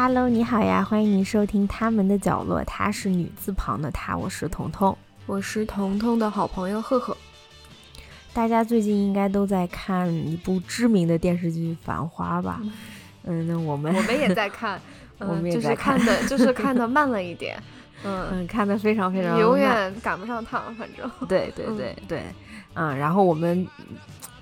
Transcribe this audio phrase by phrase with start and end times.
[0.00, 2.62] Hello，你好呀，欢迎您收听他们的角落。
[2.62, 7.16] 她是女字旁的她，我是彤彤，我是彤彤的好朋友赫赫。
[8.32, 12.60] 大家最近应该都在看一部知名的电视剧《繁花》吧？
[13.24, 14.80] 嗯，那我们我们也在看，
[15.18, 17.60] 我们也就是看的，就是看的 慢了一点。
[18.04, 22.22] 嗯，看的非常非常永远赶不上趟，反正对对对对，
[22.74, 23.66] 嗯，然后我们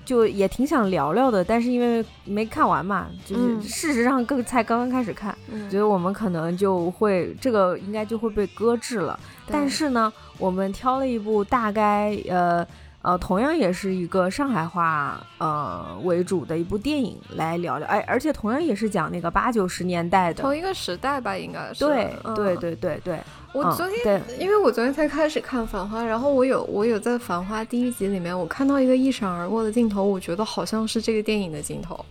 [0.07, 5.37] 就也挺想聊聊的，但是因为没看完嘛，就是事实上更才刚刚开始看，
[5.69, 9.19] 所以我们可能就会这个应该就会被搁置了。
[9.45, 12.65] 但是呢，我们挑了一部大概呃。
[13.03, 21.85] 呃，同样也是一个上海话呃为主的一部电影来聊聊，哎，而且同样也是讲那个八九十年代的同一个时代吧，应该是。
[21.85, 23.19] 对对对对对。
[23.57, 32.05] 我昨天，因为我昨天才开始看《繁花》，然后我有我有在《繁花》第一集里面，我看到一个一闪而过的镜头，我觉得好像是这个电影的镜头，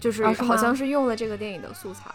[0.00, 2.10] 就是好像是用了这个电影的素材。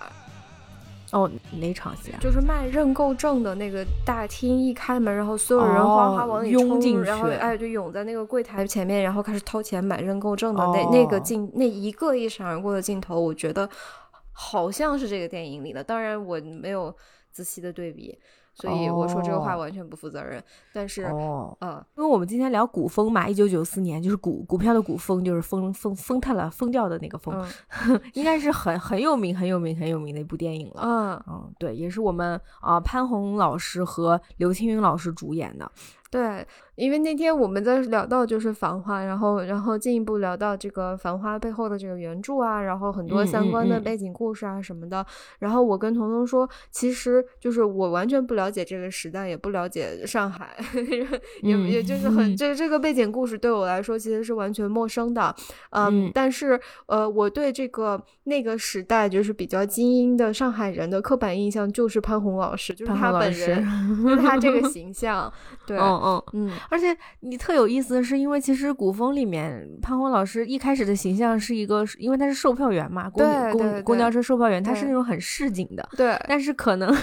[1.12, 2.20] 哦，哪场戏啊？
[2.20, 13.70] 就是卖认购证的那个大厅，一开门，然后所有人哗哗往里冲进去，然后哎，就涌在那个柜台前面，然后开始掏钱买认购证的那那个镜，那一个一闪而过的镜头，我觉得
[14.34, 16.94] 好像是这个电影里的，当然我没有
[17.32, 18.18] 仔细的对比。
[18.56, 20.42] 所以我说这个话完全不负责任，
[20.74, 21.06] 但是，
[21.60, 27.46] 嗯，因为我们今天聊古风嘛，一九九四年就是股股票的股风，就是疯疯疯太了疯掉的那个疯，
[28.16, 30.82] 应该是很很有名很有名很有名的一部电影了。
[30.82, 35.70] 嗯嗯，对，也是我们啊潘虹老师和刘青云老师主演的。
[36.10, 45.06] 对，因为那天我们在聊到就是《繁花》，然后然后进一步聊到这个《繁花》背后的这个原著啊，然后很多相关的背景故事啊什么的。
[45.40, 50.56] 然后我跟彤彤说，其实就是我完全不了解这个时代，也不了解上海，
[51.42, 55.34] 也也就是很这这个背景故事对我来说其实是完全陌生的。
[55.72, 65.32] 嗯，但是呃，我对这个那个时代就是比较精英的上海人的刻板印象就是潘虹老师，就是他本人，就是他这个 形象，
[65.66, 65.78] 对。
[65.78, 75.88] 嗯嗯嗯，而且你特有意思的是，因为其实古风里面潘虹老师一开始的形象是一个，因为他是售票员嘛，公公公交车售票员，他是那种很市井的。
[75.96, 76.94] 对，但是可能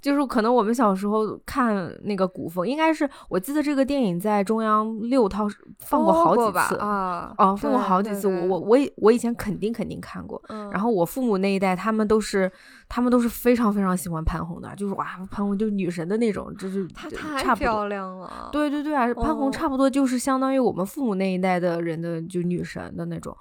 [0.00, 5.46] 就是可能我们小时候看那个古风，应该是我记得这个电影在中央六套
[5.80, 8.28] 放过好几次啊，哦，放过好几次。
[8.28, 12.50] 我我我我以前肯定肯定看过，然后我父母那一代他们都是。
[12.88, 18.48] 他们都是非常非常喜欢潘虹的，就是哇，潘虹就是女神的那种，就是她太漂亮了。
[18.52, 23.36] 对对对啊，潘虹差不多就是相当于我们父母那一代的人的就女神的那种。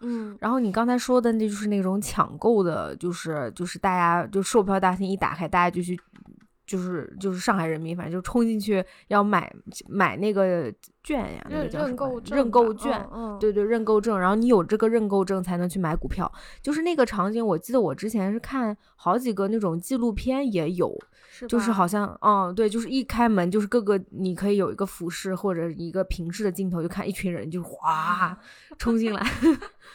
[0.00, 5.98] 嗯，然后你刚才说的那就是那种抢购的，就是就是大家就售票大厅一打开，大家就去。
[6.74, 9.54] 就是就是上海人民，反正就冲进去要买
[9.88, 10.72] 买那个
[11.04, 12.20] 券呀，那个叫什么？
[12.30, 13.08] 认购券，
[13.38, 14.18] 对对，认购证。
[14.18, 16.30] 然后你有这个认购证才能去买股票。
[16.60, 20.92] 就是那个场景，我记得我之前是看好几个那种纪录片也有，
[21.48, 28.36] 就是好像，嗯，对，就是一开门就是各个你可以有一个俯视或者一个平视的镜头，就看一群人就哗
[28.78, 29.24] 冲进来。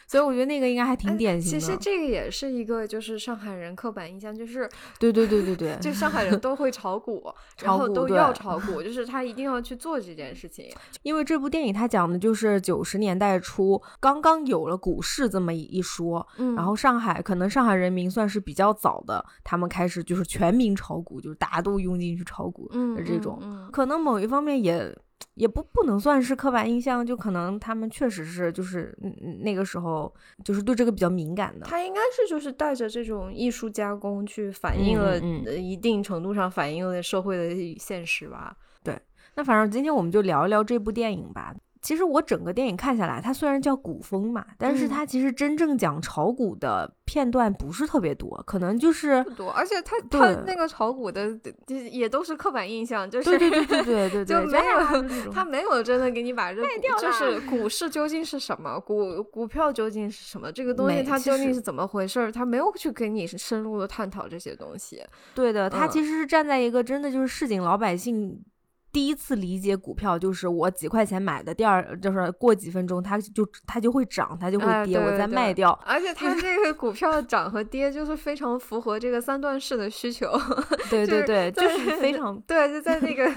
[0.09, 1.59] 所以我觉得那个应该还挺典型的。
[1.59, 4.67] 其实这个也是一个就是上海人刻板印象，就是
[4.99, 7.31] 对对对对对， 就上海人都会炒股，
[7.61, 10.65] 然后都要 炒股，就是他一定要去做这件事情。
[11.03, 23.39] 因为这部电影它讲的就是九十年代初刚刚有了股市这么一说，嗯，然后上海可能上海人民算是比较早的，他们开始就是全民炒股，就是大家都涌进去炒股的这种，
[23.71, 24.91] 可能某一方面也。
[25.35, 28.97] 也不不能算是刻板印象，就可能他们确实是就是
[29.43, 30.13] 那个时候
[30.43, 31.65] 就是对这个比较敏感的。
[31.65, 38.55] 他应该是就是带着这种艺术加工去反映了嗯一定程度上反映了社会的现实吧。
[38.83, 38.99] 对，
[39.35, 41.53] 那反正今天我们就聊一聊这部电影吧。
[41.81, 51.39] 其实我整个电影看下来，它虽然叫古风嘛，但是它其实真正讲炒股的片段不是特别多，可能就是不多，而且它它那个炒股的
[51.89, 56.61] 也都是刻板印象，就是对对对对对对，就没有他没有真的给你把这
[56.99, 65.01] 就是 股市究竟是什么，股股票究竟是什么，这个东西它究竟是怎么回事，他没有去给你深入的探讨这些东西。
[65.33, 68.43] 对的，他其实是站在一个真的就是市井老百姓。
[68.91, 75.71] 第一次理解股票就是我几块钱买的，第二就是过几分钟它就它就会涨，它就会跌，我再卖掉。
[75.85, 80.27] 而且 它这个股票涨和跌就是非常符合这个三段式的需求。
[80.89, 83.29] 对对对，就是非常 对，就在那个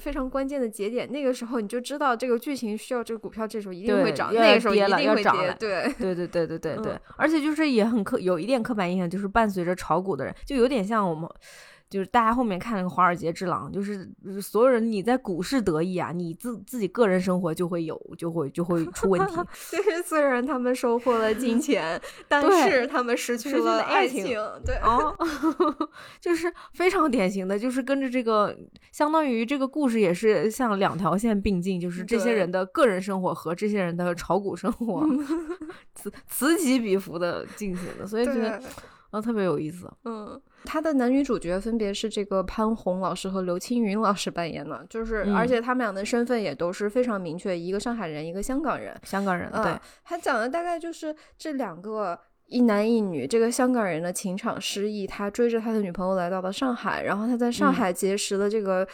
[0.00, 5.56] 非常关键的节点，那个时候你就知道这个剧情需要这个股票这时候一定会涨，那个时候一定会跌。
[5.58, 11.28] 对对对对对对对，而且就是也很刻有一点刻板印象，就是伴随着炒股的人，就有点像我们。
[11.92, 14.10] 就是大家后面看那个《华尔街之狼》，就是
[14.40, 19.36] 所有人你在股市得意啊，你自自己个人生活就会有就会就会出问题。
[19.70, 24.24] 就是虽然他们收获了金钱， 但是他们失去了爱情。
[24.64, 25.14] 对哦，
[26.18, 28.56] 就是非常典型的，就是跟着这个，
[28.90, 35.06] 相当于这个故事也是像两条线并进，就是这些人的个人生活和这些人的炒股生活
[35.94, 38.58] 此此起彼伏的进行的，所以觉得
[39.10, 39.92] 啊特别有意思。
[40.04, 48.94] 嗯，他的男女主角分别是这个潘虹老师和刘青云老师扮演的，就是而且他们俩的身份也都是非常明确，一个上海人，一个香港人。
[49.04, 49.74] 香港人，对，
[50.04, 52.18] 他讲的大概就是这两个。
[52.48, 58.86] 一男一女，这个香港人的情场失意，他追着他的女朋友来到了上海，然后他在上海结识了这个，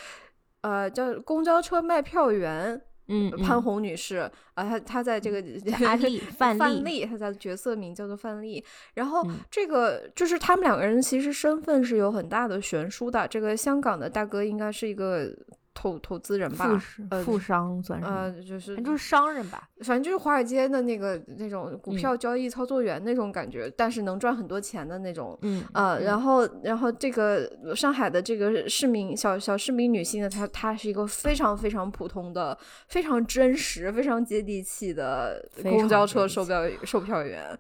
[0.61, 8.65] 呃，叫公交车卖票员，嗯，潘虹女士，啊，她她在这个范 丽，范丽，她的角色名叫做范丽，
[8.95, 15.35] 然后这个就是他们两个人其实身份是有很大的悬殊的，这个香港的大哥应该是一个。
[15.81, 16.77] 投投资人吧，
[17.25, 32.59] 富商算是，呃，就是就是商人吧，反正就是华尔街的那个那种股票交易操作员那种感觉，但是能赚很多钱的那种，嗯啊，然后然后这个上海的这个市民小小市民女性呢，她她是一个非常非常普通的、
[32.89, 37.57] 非常真实、非常接地气的公交车售票售票员，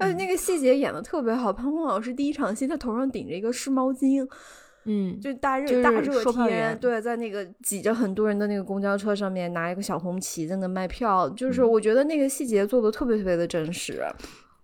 [0.00, 4.28] 而且那个细节演的特别好，潘虹老师第一场戏，她头上顶着一个湿毛巾。
[4.84, 14.02] 嗯，就大热大热天，对，在那个挤着很多人的那个公交车上面，拿一个小红旗在那卖票，就是我觉得那个细节做的特别特别的真实。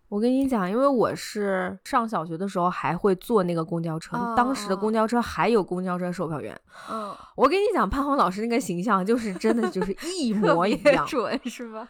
[0.08, 6.56] 我跟你讲，因为我是上小学的时候还会坐那个公交车，当时的公交车还有公交车售票员。
[6.88, 11.88] 嗯，我跟你讲，潘虹老师那个形象就是真的就是一模一样，准是吧？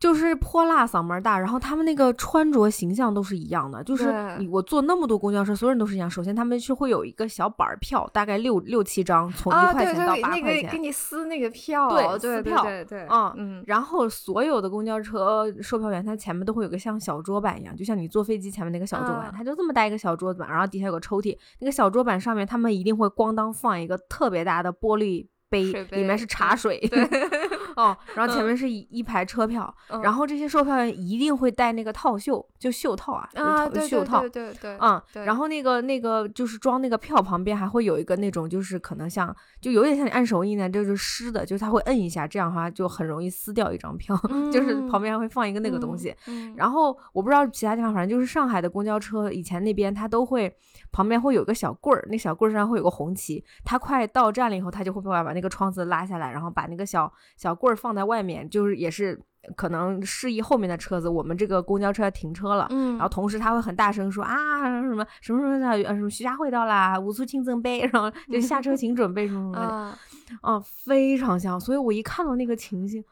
[0.00, 3.84] 就是泼辣嗓门大，然后他们那个穿着形象都是一样的。
[3.84, 6.10] 就是你我坐那么多公交车，所有人都是一样。
[6.10, 13.64] 首先他们是会有一个小板票，大概六六七张，从一块钱到八块钱，那个给你撕那个票，对，撕票，对对，嗯嗯。
[13.66, 25.26] 然后所有的公交车售票员，他前面都会有个像小桌板一样，就像你坐飞机前面那个小桌板，他就这么大一个小桌子板，然后底下有个抽屉，那个小桌板上面他们一定会咣当放一个特别大的玻璃。
[25.50, 26.80] 杯里面是茶水，
[27.76, 44.16] 哦，然后前面是一一排车票，然后这些售票员一定会带那个套袖，就袖套啊，啊，袖套，对对对，嗯，然后那个那个就是装那个票旁边还会有一个那种，就是可能像，就有点像你按手印呢，就是湿的，就是他会摁一下，这样的话就很容易撕掉一张票，
[44.52, 46.14] 就是旁边还会放一个那个东西，
[46.56, 50.54] 然后我不知道其他地方，反正就是上海的公交车，以前那边它都会
[50.92, 59.20] 旁边会有个小棍儿，那小棍儿上会有个红旗，它快到站了以后，它就会把把那个窗子拉下来，然后把那个小小棍儿放在外面，就是也是
[59.56, 62.66] 可能示意后面的车子，我们这个公交车要停车了。
[62.70, 69.96] 嗯，然后同时他会很大声说啊什么什么什么的，呃什么徐家汇到啦，五簇清增杯，然后就下车 请准备什么什么
[70.32, 71.58] 的，啊，非常像。
[71.58, 73.04] 所以我一看到那个情景。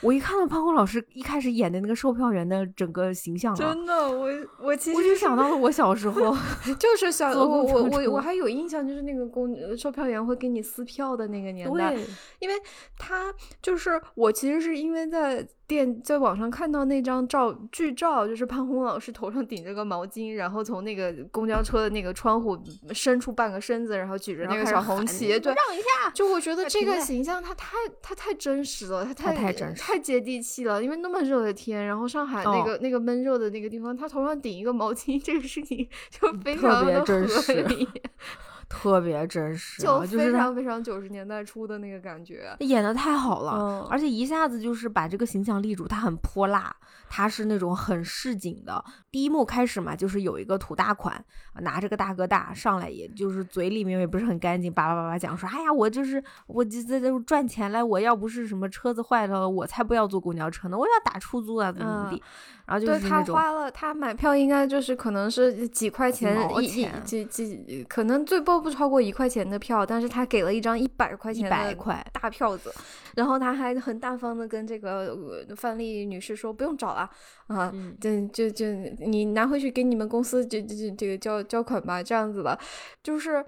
[0.00, 4.28] 我一看到潘虹老师一开始演的那个售票员的整个形象，真的，我
[4.60, 6.36] 我其实我就想到了我小时候，
[6.78, 11.94] 就是小 我我我我还有印象，就是那个公售票员会给你撕票的那个年代，
[12.40, 12.54] 因为
[12.98, 13.32] 他
[13.62, 15.46] 就是我其实是因为在。
[15.68, 22.56] 电在网上看到那张照剧照，就是潘虹老师头上顶着个毛巾，然后从那个公交车的那个窗户
[22.92, 26.10] 伸出半个身子，然后举着那个小红旗，对，让一下。
[26.14, 30.82] 就我觉得这个形象他太他太真实了，他太太真实，太接地气了。
[30.82, 37.88] 因为那么热的天，然后上海那个那个闷热的那个地方，他头上顶一个毛巾，这个事情 就非常的合理。
[38.68, 45.86] 特别真实，就非常非常九十年代初的那个感觉，演的太好了，而且一下子就是把这个形象立住。
[45.86, 46.74] 他很泼辣，
[47.08, 48.84] 他是那种很市井的。
[49.10, 51.24] 第一幕开始嘛，就是有一个土大款
[51.60, 62.22] 拿着个大哥大上来，也就是嘴里面也不是很干净，叭叭叭叭讲说：“哎呀，我就是我这这这赚钱来，我要不是什么车子坏了，我才不要坐公交车呢，我要打出租啊，怎么怎么地。”
[62.66, 66.66] 然后就是他花了，他买票应该就是可能是几块钱一
[67.04, 71.74] 几几，可能最多不超过一块钱的票，但是他给了一张一百块钱的
[72.10, 72.72] 大票子，
[73.14, 75.14] 然后他还很大方的跟这个
[75.56, 77.10] 范丽女士说不用找了
[77.48, 77.70] 啊，
[78.00, 78.66] 就就就
[78.98, 82.58] 你拿回去给你们公司这这这个交交款吧，这样子的，
[83.02, 83.44] 就是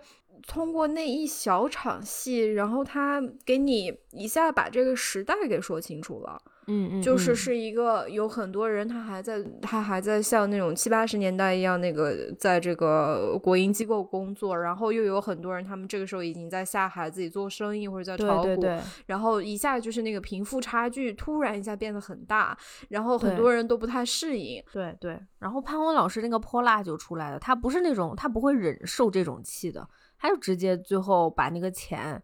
[0.47, 6.39] 通过那一小场戏，然后他给你一下把这个时代给说清楚了。
[6.69, 18.65] 嗯嗯，就是是一个有很多人，他还在他还在像那种七八十年代一样，那个在这个国营机构工作，然后又有很多人，他们这个时候已经在下海自己做生意或者在炒股，
[19.07, 22.57] 然后一下就是那个贫富差距突然一下变得很大，
[22.91, 24.63] 然后很多人都不太适应。
[24.73, 29.89] 对对，然后潘虹老师那个泼辣就出来了，他不是那种他不会忍受这种气的。
[30.19, 32.23] 他就直接最后把那个钱。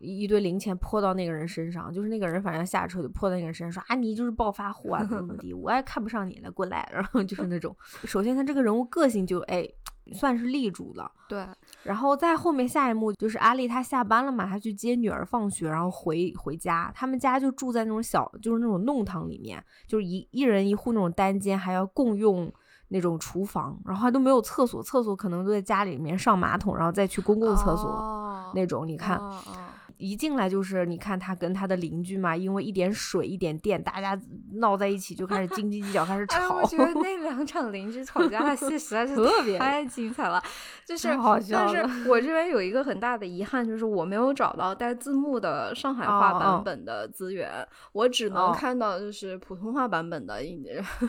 [0.00, 9.68] 一堆零钱泼到那个人身上，就是那个人反正下车就泼到那个人身上，说啊你就是暴发户啊怎么怎么地，我也看不上你了，过来，然后就是那种，首先他这个人物个性就哎
[10.12, 11.46] 算是立住了，对，
[11.84, 22.52] 然后在后面下一幕就是阿丽她下班了嘛，她去接女儿放学，然后回回家，他们家就住在那种小就是那种弄堂里面，就是一一人一户那种单间，还要共用
[22.88, 29.20] 那种厨房，然后还都没有厕所，厕所可能都在家里面上马桶，然后再去公共厕所那种，你看。
[30.00, 34.18] 一进来就是你看他跟他的邻居嘛，因为一点水一点电，大家
[34.54, 36.56] 闹在一起就开始斤斤计较，开始 吵。
[36.56, 40.42] 我觉得那两场邻居吵架的 戏实在是特别太精彩了，
[40.86, 41.70] 就是好笑。
[41.72, 47.50] 但是我这边有一个很大的遗憾，就是我没有找到带字幕的上海话版本的资源，
[47.92, 50.40] 我只能看到就是普通话版本的。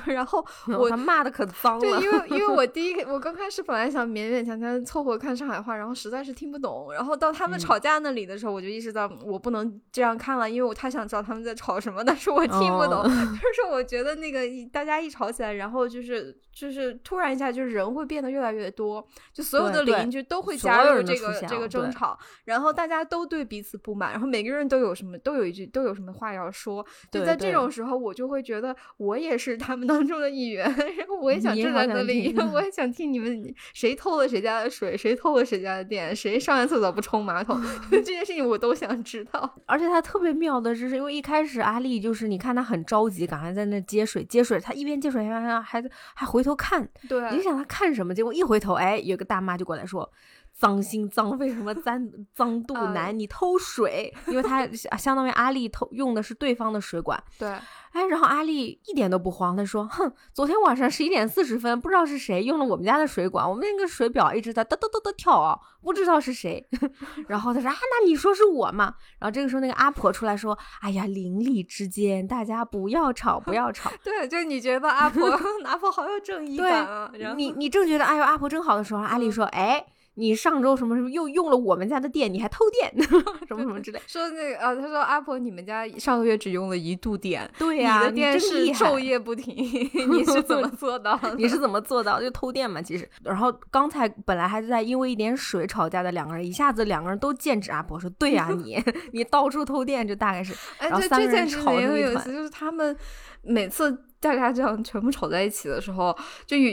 [0.05, 0.45] 然后
[0.77, 8.80] 我他骂的可脏了，对，因为因为我第一我刚开始本来想勉勉强强凑合看上海话，然后实在是听不懂，然后到他们吵架那里的时候，我就一。
[8.81, 13.03] 知道我不能这样看了，因为我太想知道他们在吵什么，但是我听不懂。
[13.05, 14.41] 就是我觉得那个
[14.73, 26.85] 大家一吵起来，然后就是就是突然一下，就是人会变得越来越多，就所有的邻居都会加入这个这个争吵，然后大家都对彼此不满，然后每个人都有什么都有一句都有什么话要说。
[27.09, 30.65] 就在这种时候，我就会觉得我也是他们当中的一员，
[30.97, 33.41] 然后我也想站在那里， 我也想听你们
[33.73, 38.75] 谁偷了谁家的水，谁偷了谁家的电，谁上完厕所不冲马桶，这件事情我都。
[38.81, 45.83] 想知道，而且他特别妙的就是，因为一开始阿丽就是你看他很着急，赶快在那接水接水，他一边接水还还
[46.15, 48.13] 还回头看，对，你想他看什么？
[48.13, 50.09] 结果一回头，哎，有个大妈就过来说。
[50.57, 54.67] 脏心脏肺什么脏脏肚腩，你偷水，因为他
[54.97, 57.21] 相当于阿丽偷用的是对方的水管。
[57.39, 57.49] 对，
[57.93, 66.63] 哎，然后阿丽一点都不慌，她说：“哼，昨天晚上十一点四十分，不知道是谁用了我们家的水管，我们那个水表一直在哒哒哒哒跳啊，不知道是谁。
[67.27, 75.27] ”然后他说：“啊，那你说是我嘛？”然后这个时候那个阿婆出来说：“哎呀，邻里之间大家不要吵，不要吵。”对，就你觉得阿婆
[75.65, 77.11] 阿婆好有正义感啊？
[77.35, 79.83] 你你正觉得哎呦阿婆真好的时候，阿丽说：“哎。”
[80.21, 83.07] 你上周什么什么又用了我们家的电，你还偷电，
[83.47, 83.99] 什么什么之类。
[84.05, 91.19] 说那个啊，他说阿婆，你们家上个月只用了一度电，对呀，你的电是昼夜不停， 你是怎么做到？
[91.35, 92.21] 你是怎么做到？
[92.21, 93.09] 就偷电嘛，其实。
[93.23, 98.79] 然后刚才本来还在因为一点水吵架的两个人，一下子两个人都剑指阿婆，说对呀， 你
[99.13, 100.53] 你到处偷电，就大概是。
[100.77, 102.95] 哎，这这件事情有意思，就是他们
[103.41, 106.71] 每次大家这样全部吵在一起的时候，就有。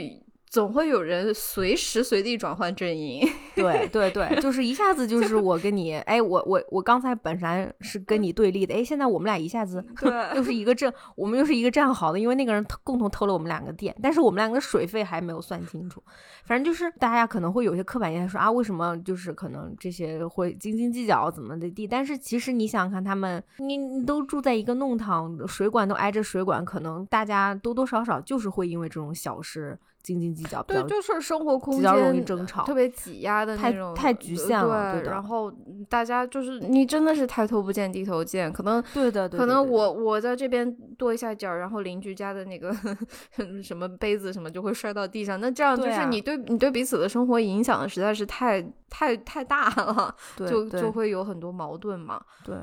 [0.49, 3.21] 总会有人随时随地转换阵营，
[3.55, 16.01] 对对对，就是一下子就是我跟你，哎，我我我刚才本来是跟你对立的，哎，现在我们俩一下子对 又是一个阵，我们又是一个站好的，因为那个人共同偷了我们两个电，但是我们两个水费还没有算清楚，
[16.45, 29.77] 反正就是大家可能会有些刻板印象说啊，为什么就是可能这些会斤斤计较怎么的地，但是其实你想看他们，你你都住在一个弄堂，水管都挨着水管，可能大家多多少少就是会因为这种小事。
[30.01, 34.93] 斤斤计较，对，就是生活空间比较容易争吵，特别挤压的那种，太局限了。
[34.93, 35.51] 对，然后
[35.89, 42.73] 大家就是你真的是抬头不见低头见，可能对的，可能我我在这边跺一下脚，然后邻居家的那个
[43.61, 52.21] 什么杯子什么就会摔到地上，那这样就是你对你对彼此的生活影响实在是太太太大了，就就会有很多矛盾嘛。
[52.45, 52.55] 对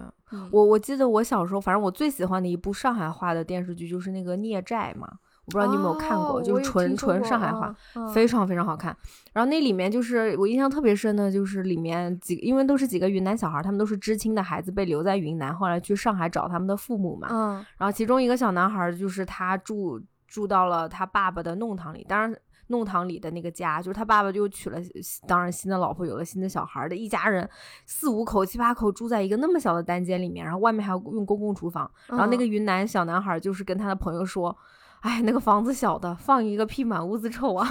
[0.50, 5.06] 我我记得我小时候，反正我最喜欢的一部上海话的电视剧就是那个《孽债》嘛。
[5.46, 7.72] 我不知道你有没有看过，就是纯纯上海话，
[8.12, 8.94] 非常非常好看。
[9.32, 17.28] 然后那里面就是我印象特别深的，就是里面几，因为都是几个云南小孩，他们都是知青的孩子，被留在云南，后来去上海找他们的父母嘛。
[17.30, 17.64] 嗯。
[17.78, 22.36] 然后其中一个小男孩，就是他住住到了他爸爸的弄堂里，当然
[22.66, 24.80] 弄堂里的那个家，就是他爸爸就娶了
[25.28, 27.48] 当然新的老婆，有了新的小孩的一家人，
[27.84, 31.88] 四五口七八口住在一个那么小的单间里面，然后外面还要用公共厨房。
[32.08, 34.58] 然后那个云南小男孩就是跟他的朋友说。
[35.06, 37.68] 哎，那个房子小的，放一个屁满屋子臭啊！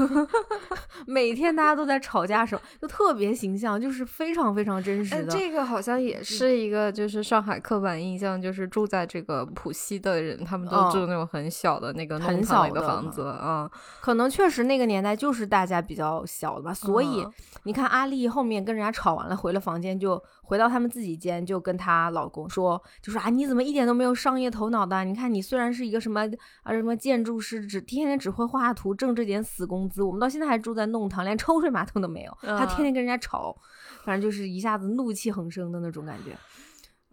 [1.05, 5.29] 每天大家都在吵架时候，就特别形象，就是非常非常真实的。
[5.29, 13.69] 这个好像也是一个，就是上海刻板印象，就是住在这个浦西的人，他们都住那种很小的那个很小的房子啊。
[13.99, 17.27] 可能确实那个年代就是大家比较小的吧，所以
[17.63, 20.23] 你看阿丽后面跟人家吵完了，回了房间就。
[20.45, 25.03] 回到他们自己间，就跟她老公说，就说啊，你怎么一点都没有商业头脑的？
[25.03, 26.21] 你看你虽然是一个什么
[26.63, 32.37] 啊什么建筑师，只天天只会画图，挣这点死工资，我们到现在还住在弄堂，连抽水马桶都没有。
[32.41, 33.55] 他天天跟人家吵，
[34.03, 36.37] 反正就是一下子怒气横生的那种感觉。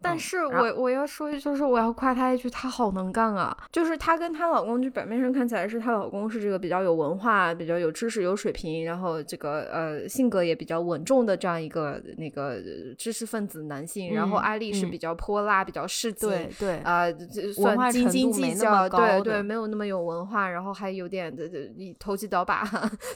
[0.02, 3.56] 但是我我要说，就是我要夸她一句，她好能干啊！
[3.71, 17.06] 就是她跟她老公，就表面上看起来是她老公是这个比较有文化、比较有知识、有水平，然后这个呃性格也比较稳重的这样一个那个呃知识分子男性，然后嗯艾丽是嗯比较泼辣、比较市井，对对，啊、
[17.54, 22.64] 算斤斤计较，对对，没有那么有文化，然后还有点的的投机倒把，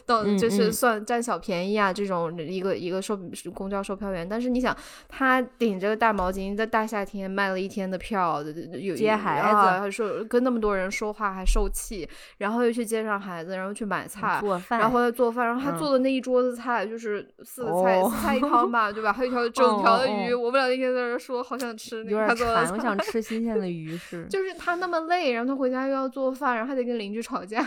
[0.05, 3.19] 到嗯就是嗯算占小便宜啊这种一个一个售
[3.53, 4.27] 公交售票员。
[4.27, 4.75] 但是你想，
[5.07, 8.43] 他顶着个大毛巾，在大夏天卖了一天的票，
[8.79, 12.07] 有接孩子啊还说跟那么多人说话还受气，
[12.37, 14.37] 然后又去接上孩子，然后去买菜。
[14.41, 19.11] 做饭，然后他做饭，然后他嗯做的那一桌子菜就是四个菜，哦四菜一汤 吧，对吧？
[19.13, 27.65] 还有一条整条的哦鱼，哦我们俩那天在那说好想吃那有点个他做的馋，我想吃新鲜的 鱼是，就是他那么累，然后他回家又要做饭，然后还得跟邻居吵架，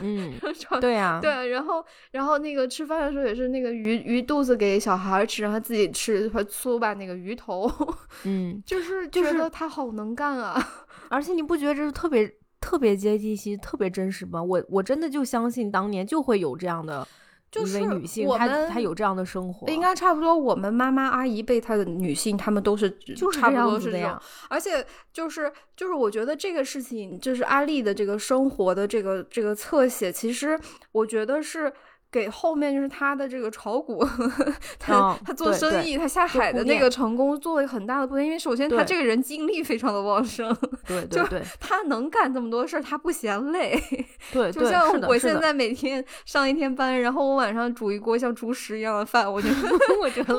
[0.00, 7.70] 嗯，吵对呀，对，然后然后那个吃饭的时候也是那个鱼鱼肚子给小孩吃，然后他自己吃，他粗把那个鱼头，
[8.30, 10.62] 嗯，就是觉就是得他好能干啊。
[11.10, 14.42] 而且你不觉得这是特别特别接地气、特别真实吗？
[14.42, 17.06] 我我真的就相信当年就会有这样的
[17.50, 24.22] 就是女性，她她有这样的生活，应该差不多，我们妈妈阿姨辈她的女性，她们都是差不就是这样多是这种子的呀。
[24.48, 30.58] 而且就是就是，我觉得这个事情，就是阿丽的这个生活的这个这个侧写，其实
[30.92, 31.72] 我觉得是。
[32.12, 34.04] 给后面就是他的这个炒股，
[34.80, 38.26] 他嗯她做生意，他下海的那个成功做了很大的铺垫。
[38.26, 40.52] 因为首先他这个人精力非常的旺盛，
[40.86, 43.80] 就对对对他能干这么多事儿，他不嫌累。
[44.32, 49.54] 对就，像我现在每天上一天班，然后我晚上煮一锅像猪食一样的饭，我觉得
[50.02, 50.34] 我觉得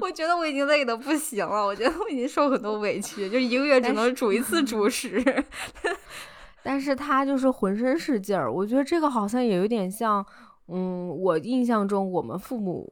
[0.00, 5.44] 我觉得我已经累的不行了，我觉得我已经受很多委屈，就一个月只能煮一次主食。
[6.62, 10.24] 但是他就是浑身是劲儿，我觉得这个好像也有点像，
[10.68, 12.88] 嗯，我印象中我们父母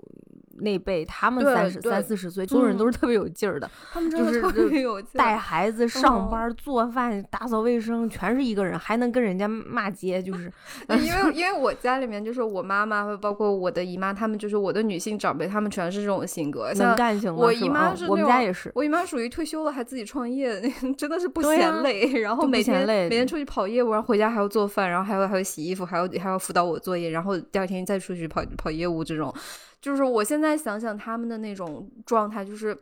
[0.59, 10.53] 那辈，他们三十三四十岁，所有人嗯都是特别有劲儿的，他们就是特别有劲带孩子、上嗯班、做饭、打扫卫生，全是一个人，还能跟人家骂街，就是
[10.91, 16.67] 因为因为我家里面就是我妈妈，包括我的姨妈，他们就是我的女性长辈，他们全是这种性格。
[16.67, 29.35] 能像干型了我姨妈是我们家也是，我姨妈属于退休了还自己创业的， 真的是不嫌累，然后每天累每天出去跑业务，然后回家还要做饭，然后还要还要洗衣服，还要还要辅导我作业，然后第二天再出去跑跑业务这种，
[29.81, 32.77] 就是我现在想想他们的那种状态，就是。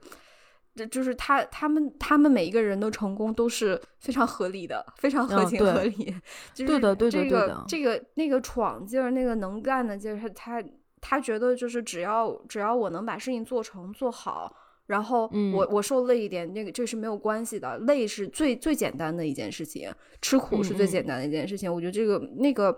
[0.75, 6.17] 这就是他，他们，他们每一个人都成功都是非常合理的，非常合情合理。
[6.55, 10.69] 就是对的对的这个对的这个那个闯劲儿，那个能干的劲儿，他他
[10.99, 14.51] 他觉得就是只要只要我能把事情做成做好，
[14.87, 19.91] 然后嗯我、我受累一点，那个这是没有关系的，累是最最简单的一件事情，
[20.21, 21.73] 吃苦是最简单的一件事情。
[21.73, 22.77] 我觉得这个那个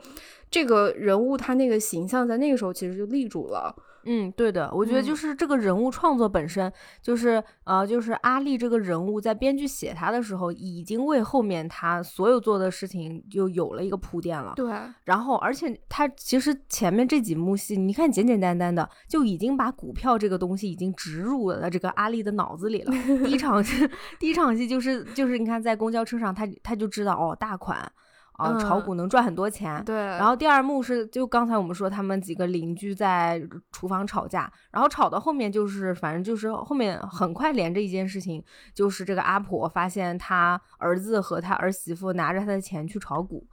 [0.51, 3.75] 这个人物他那个形象在那个时候其实就立住了。
[4.07, 14.53] 嗯，对的，我觉得就嗯是这个人物创作本身，就是呃，就是阿丽这个人物在编剧写他的时候，已经为后面他所有做的事情就有了一个铺垫了。
[14.57, 14.73] 对，
[15.05, 22.93] 然后，而且他其实前面这几幕戏，你看简简单单的就已经把股票这个东西已经植入了这个阿丽的脑子里了。
[23.25, 23.89] 第一场戏，
[24.19, 27.91] 第一场戏就是就是你看在公交车上，他他就知道哦，大款
[28.35, 29.83] 啊、炒嗯股能赚很多钱。
[29.85, 33.41] 对，然后第二幕是，就刚才我们说他们几个邻居在
[33.73, 38.43] 厨房吵架，然后吵到后面就是，反正就是后面很快连着一件事情，
[38.75, 43.47] 就是这个阿婆发现她儿子和她儿媳妇拿着她的钱去炒股，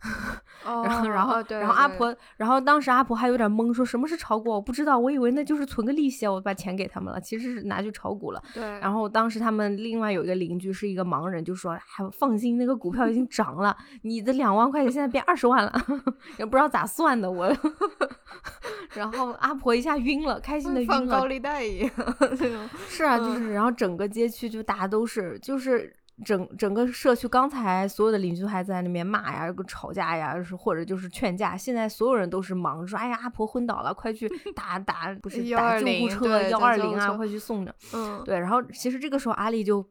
[0.64, 4.50] 然后然后然后阿对婆，然后当时阿婆还有点懵，说什么是炒股？
[4.50, 8.42] 我不知道，我以为那就是存个利息啊，我把钱给他们了，其实是拿去炒股了。
[8.52, 15.72] 对，然后当时他们另外有一个邻居是一个盲人，就说：“还放心，那个股票已经涨了，你的两万块钱现在变二十万了，
[16.38, 17.52] 也不知道咋算的我。
[18.94, 20.94] ”然后阿婆一下晕了，开心的晕了。
[20.94, 22.68] 放高利贷一样那种。
[22.88, 39.84] 是啊，就嗯是，然后整个街区就大家都是，就是整整个社区，刚才所有的邻居还在那边骂呀、吵架呀，是或者就是劝架，现在所有人都是忙着说：“哎呀，阿婆昏倒了，快去 打打，不是打救护120车，幺二零啊，快去送着。”嗯，对，然后其实这个时候阿丽就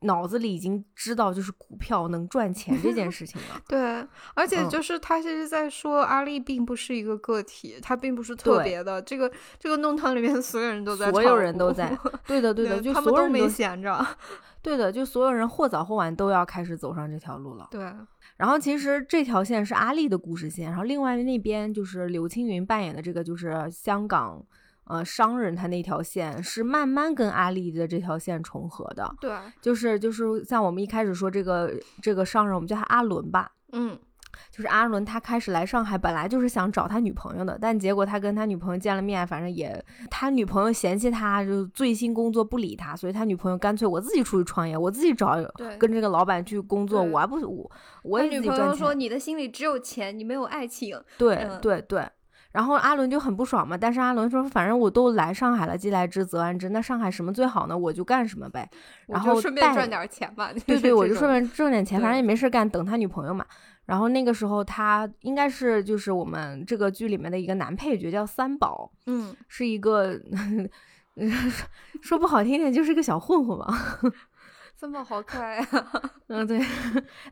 [0.00, 3.60] 脑子里已经知道就是股票能赚钱这件事情了。
[3.66, 9.00] 对，而且嗯就是他其实在说阿丽并不是一个个体，他并不是特别的。
[9.00, 14.06] 这个这个弄堂里面所有人都在，所有人都在，对的，对的， 就他们都没所有人都闲着。
[14.62, 17.66] 对的，就所有人或早或晚都要开始走上这条路了。
[17.70, 17.82] 对，
[18.36, 24.40] 然后其实这条线是阿丽的故事线，然后另外那边就是刘青云扮演的这个就是香港
[24.84, 33.98] 呃商人，他那条线是慢慢跟阿丽的这条线重合的，对，就是就是像我们一开始说这个这个商人，我们叫他阿伦吧，嗯，
[34.50, 45.36] 就是阿伦他开始来上海，本来就是想找他女朋友的，但结果他跟他女朋友见了面，反正也他女朋友嫌弃他，就最新工作不理他，所以他女朋友干脆我自己出去创业，我自己找
[45.78, 47.70] 跟这个老板去工作，我还不我
[48.02, 49.00] 我也女朋友说：“己赚钱。
[49.00, 51.00] 你的心里只有钱，你没有爱情。
[51.18, 52.08] 对嗯对对。
[52.52, 57.76] 然后阿伦就很不爽嘛，但是阿伦说，反正我都来上海了，既来之则安之，那上海什么最好呢？
[57.76, 58.68] 我就干什么呗。
[59.06, 63.44] 然后顺便赚点钱吧。”对对， 我就顺便便挣点钱，反正也没事干，等他女朋友嘛。
[63.86, 70.20] 然后那个时候他应该是就是我们这个剧里面的一个男配角，叫三宝，嗯，是一个
[72.00, 74.00] 说不好听点就是个小混混吧。
[74.74, 76.02] 三宝好可爱啊！
[76.26, 76.58] 嗯，对。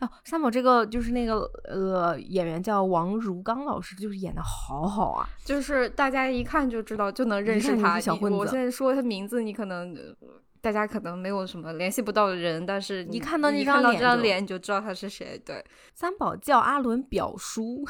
[0.01, 5.29] 哦，三宝这个就是那个呃演员叫王如刚老师，就是演的好好啊。
[5.45, 7.99] 就是大家一看就知道，就能认识他。
[7.99, 10.15] 小混子我现在说他名字，你可能呃
[10.61, 15.41] 大家可能没有什么联系不到的人，但是你一看到那你这张脸，你就知道他是谁。
[15.45, 17.85] 对三宝叫阿伦表叔，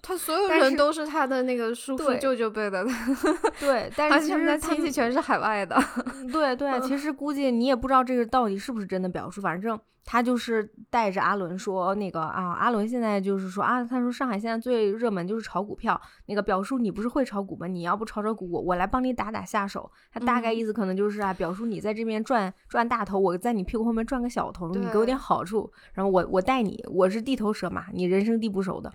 [0.00, 2.86] 他所有人都是他的那个叔叔舅舅辈的，
[3.60, 5.76] 对，但是他们是其实亲戚全是海外的。
[6.32, 17.66] 对对，其实估计你也不知道这个到底是不是真的表叔，反正他就是带着阿伦说那个啊，阿伦现在就是说啊，他说上海现在最热门就是炒股票，那个表叔你不是会炒股吗？
[17.66, 19.90] 你要不炒炒股，我我来帮你打打下手。
[20.12, 28.90] 他大概嗯意思可能就是啊，表叔你在这边赚赚大头，我在你屁股后面赚个小头，你给我点好处，然后我我带你，我是地头蛇嘛，你人生地不熟的。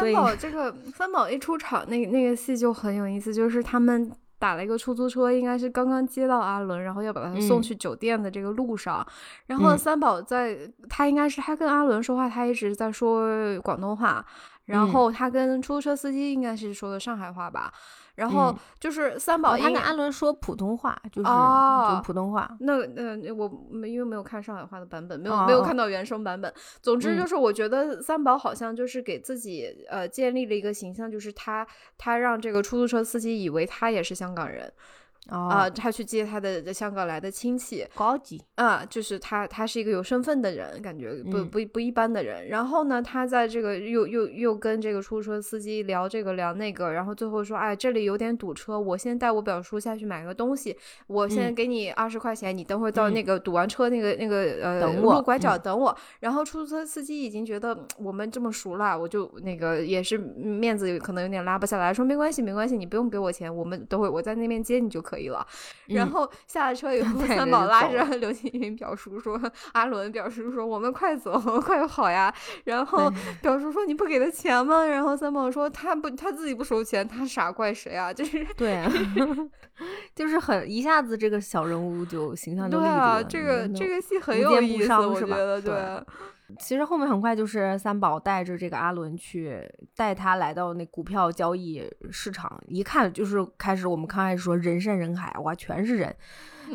[0.00, 7.62] 三宝这个三宝一出场，那那个戏就很有意思，就是他们打了一个出租车，应该是刚刚接到阿伦，然后要把他送嗯。
[7.62, 9.06] 去酒店的这个路上，
[9.46, 9.78] 然后嗯。
[9.78, 14.24] 三宝在他应该是他跟阿伦说话，他一直在说广东话，
[14.66, 14.92] 然嗯。
[14.92, 17.72] 后他跟出租车司机应该是说的上海话吧，
[18.14, 22.56] 然后嗯就是三宝哦，他跟阿伦说普通话，就是、哦就普通话。
[22.60, 26.52] 那那，我没因为没有看上海话的版本，没有、没有看到原声版本。
[26.80, 31.66] 总之就嗯是，我觉得三宝好像就是给自己呃建立了一个形象，就是他
[31.98, 34.72] 他让这个出租车司机以为他也是香港人
[35.30, 38.42] 哦，啊、他去接他的香港来的亲戚高级。
[38.56, 42.48] 啊、就是他他是一个有身份的人，感觉不嗯不不一般的人。
[42.48, 55.96] 然后呢，他在这个又又又跟这个出租车司机聊这个聊那个，然后最后说，哎，这里有点堵车，我先带我表叔下去买个东西，我先嗯给你二十块钱，你等会儿到那嗯个堵完车那个那个呃等我路拐角嗯等我。
[56.20, 65.46] 然后出租车司机已经觉得嗯我们这么熟了，我就那个也是面子可能有点拉不下来，说没关系没关系，你不用给我钱，我们等会我在那边接你就可以了。
[65.86, 69.38] 然嗯后下了车以后，三宝拉着 刘青云表叔说
[69.72, 72.32] ：“阿伦表叔说我们快走，快跑呀。”
[72.64, 73.10] 然后
[73.42, 78.82] 表叔说：“你不给他钱吗？”然后三宝说：“他不他自己不收钱，他傻怪谁啊？”就是对，
[80.14, 83.24] 就是很一下子这个小人物就形象就立住对啊，了。
[83.24, 85.74] 这个这个戏很有意思，我觉得对
[86.58, 89.60] 其实后面很快就是三宝带着这个阿伦去
[89.96, 96.14] 带他来到那股票交易市场，一看就是开始我们刚开始说人山人海，哇，全是人。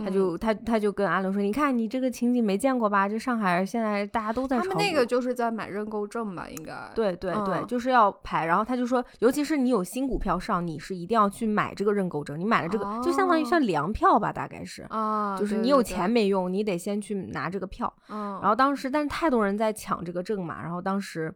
[0.04, 3.08] 他嗯就他他就跟阿伦说：“你看你这个情景没见过吧？
[3.08, 8.45] 这上海现在大家都在炒股他们那个就是在买认购证吧，应该对对对，嗯就是要排。
[8.45, 12.39] 然后他就说，尤其是你有新股票上，你是一定要去买这个认购证。
[12.39, 14.84] 你买了这个，就相当于哦像粮票吧，大概是。
[14.89, 17.91] 啊，就是你有钱没用，你得先去拿这个票。
[18.10, 21.34] 嗯，然后当时，但是太多人在抢这个证嘛，然后当时，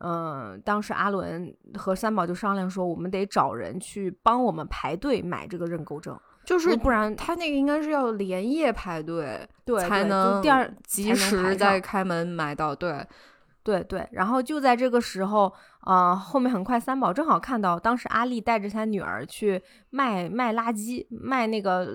[0.00, 13.04] 嗯、当时阿伦和三宝就商量说，我们得找人去帮我们排队买这个认购证，就是不然他那个应该是要连夜排队，对才能第二及时排上再开门买到，对，
[13.64, 15.50] 对对，然后就在这个时候，
[15.86, 21.88] 呃，后面很快三宝正好看到，当时阿丽带着他女儿去卖卖垃圾，卖那个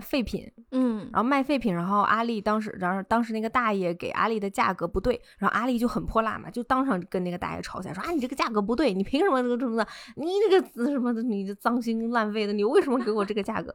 [0.00, 13.74] 废品，嗯，然后卖废品，然后阿丽当时，然后当时那个大爷给阿丽的价格不对，然后阿丽就很泼辣嘛，就当场跟那个大爷吵起来，说啊你这个价格不对，你凭什么这个这么的，你这个什么的，你这脏心烂肺的，你为什么给我这个价格？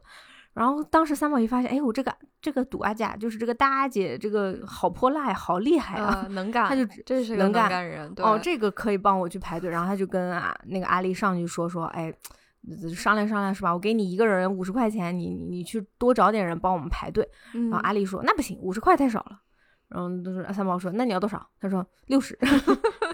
[0.54, 6.22] 然后当时三毛一发现，哎，我这个这个赌阿姐就是这个大阿姐，这个好泼辣呀，好厉害啊！
[6.22, 9.70] 呃，能干，他就只这是个能能干干人，对哦，这个可以帮我去排队。
[9.70, 12.12] 然后他就跟啊那个阿丽上去说说，哎，
[12.94, 13.72] 商量商量是吧？
[13.72, 17.26] 我给你一个人五十块钱，你你你去多找点人帮我们排队。
[17.54, 19.40] 嗯然后阿丽说那不行，五十块太少了。
[19.88, 21.46] 然后就是三毛说那你要多少？
[21.60, 22.38] 他说六十。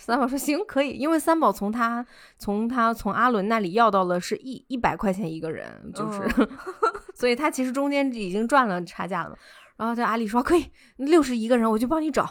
[0.00, 2.04] 三宝说行可以，因为三宝从他
[2.38, 6.20] 从他从阿伦那里要到了是一一百块钱一个人，就是，
[7.14, 9.36] 所以他其实中间已经赚了差价了。
[9.76, 12.22] 然后这阿丽说可以，六十一个人我就帮你找，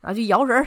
[0.00, 0.66] 然后就摇人儿，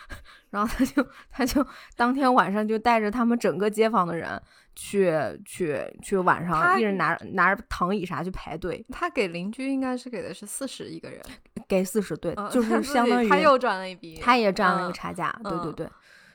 [0.50, 4.40] 然后他就他就当天晚上就带着他们整个街坊的人
[4.74, 5.12] 去
[5.44, 11.20] 去去晚上一人拿拿着躺椅啥去排队，他给邻居应该是给的是四十一个人，
[11.68, 15.90] 给四十对，嗯就是相当于他又赚了一笔，他也赚了一个嗯差价，对对嗯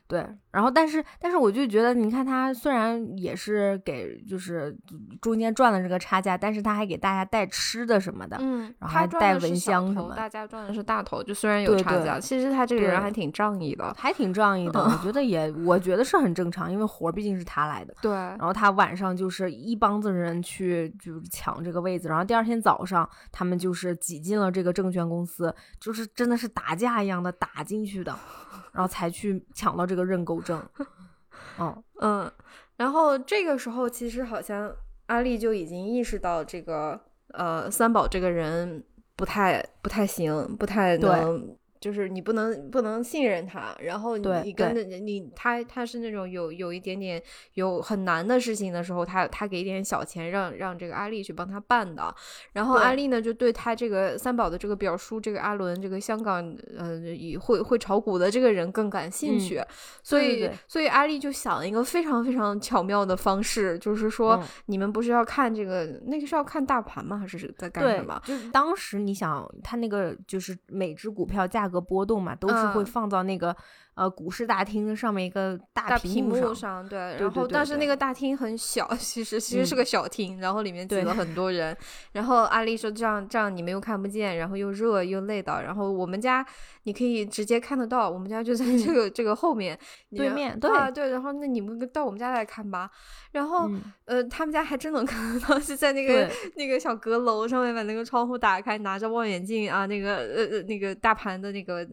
[0.07, 0.25] 对。
[0.57, 4.75] 对，然后但是但是我就觉得，你看他虽然也是给就是
[5.21, 14.83] 中间赚了这个差价，但是他还给大家带吃的什么的，嗯，然后还带蚊香什么，大家赚的是大头，就虽然有差价，其实他这个人还挺仗义的，还挺仗义 的。
[14.83, 17.93] 我觉得也，我觉得是很正常，因为活毕竟是他来的。
[18.01, 28.15] 对，然后他晚上就是一帮子人去就是抢这个位子，然后第二天早上他们就是挤进了这个证券公司，就是真的是打架一样的打进去的。
[28.73, 30.69] 然后才去抢到这个认购证，
[31.59, 32.31] 嗯嗯，
[32.77, 34.73] 然后这个时候其实好像
[35.07, 36.99] 阿丽就已经意识到这个
[37.33, 38.83] 呃三宝这个人
[39.15, 41.57] 不太不太行，不太能。
[41.79, 47.21] 就是你不能不能信任他，然后你跟你他他是那种有有一点点
[47.53, 52.13] 有很难的事情的时候，他他给一点小钱让让这个阿丽去帮他办的，
[52.53, 56.99] 然后阿丽呢就对他这个三宝的这个表叔这个阿伦这个香港呃
[57.39, 59.61] 会会炒股的这个人更感兴趣，
[60.01, 67.17] 所以所以阿丽就想了一个非常非常巧妙的方式，就是说你们不是要看这个那个是要看大盘吗？
[67.19, 68.19] 还是在干什么？
[68.25, 71.66] 就是当时你想他那个就是每只股票价。
[71.69, 73.55] 个波动嘛，都是会放到那个。
[73.97, 81.75] 呃，股市大厅上面一个大屏幕上，对，然后但是那个大厅很小，其实其实是个小厅，然后里面挤了 很多人。
[82.11, 85.63] 然后阿丽说：“这样这样你们又看不见，然后又热又累的。
[85.63, 86.45] 然后我们家
[86.83, 89.75] 你可以直接看得到，我们家就在这个这个后面
[90.15, 91.09] 对面，对啊对。
[91.09, 92.91] 然后那你们到我们家来看吧。
[93.31, 93.69] 然后
[94.05, 101.85] 呃，他们家还真能看得到，是在那个那个小阁楼上面把那个窗户打开，拿着望远镜啊，那个呃呃那个大盘的那个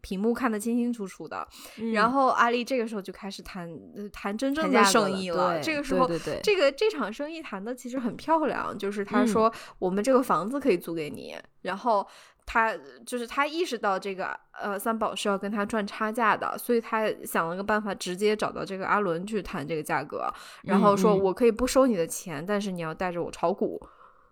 [0.00, 1.46] 屏幕看得清清楚楚的。”
[1.92, 3.68] 然后阿丽这个时候就开始谈
[4.12, 5.60] 谈真正的生意了。
[5.60, 6.08] 这个时候，
[6.42, 8.76] 这个这场生意谈的其实很漂亮。
[8.76, 11.36] 就是他说，我们这个房子可以租给你。
[11.62, 12.06] 然后
[12.46, 20.32] 他就是他意识到这个呃三宝是要跟他赚差价的，所以他想了个办法，直接找到这个阿伦去谈这个价格，
[20.62, 23.80] 然后说我可以不收你的钱，但是你要带着我炒股。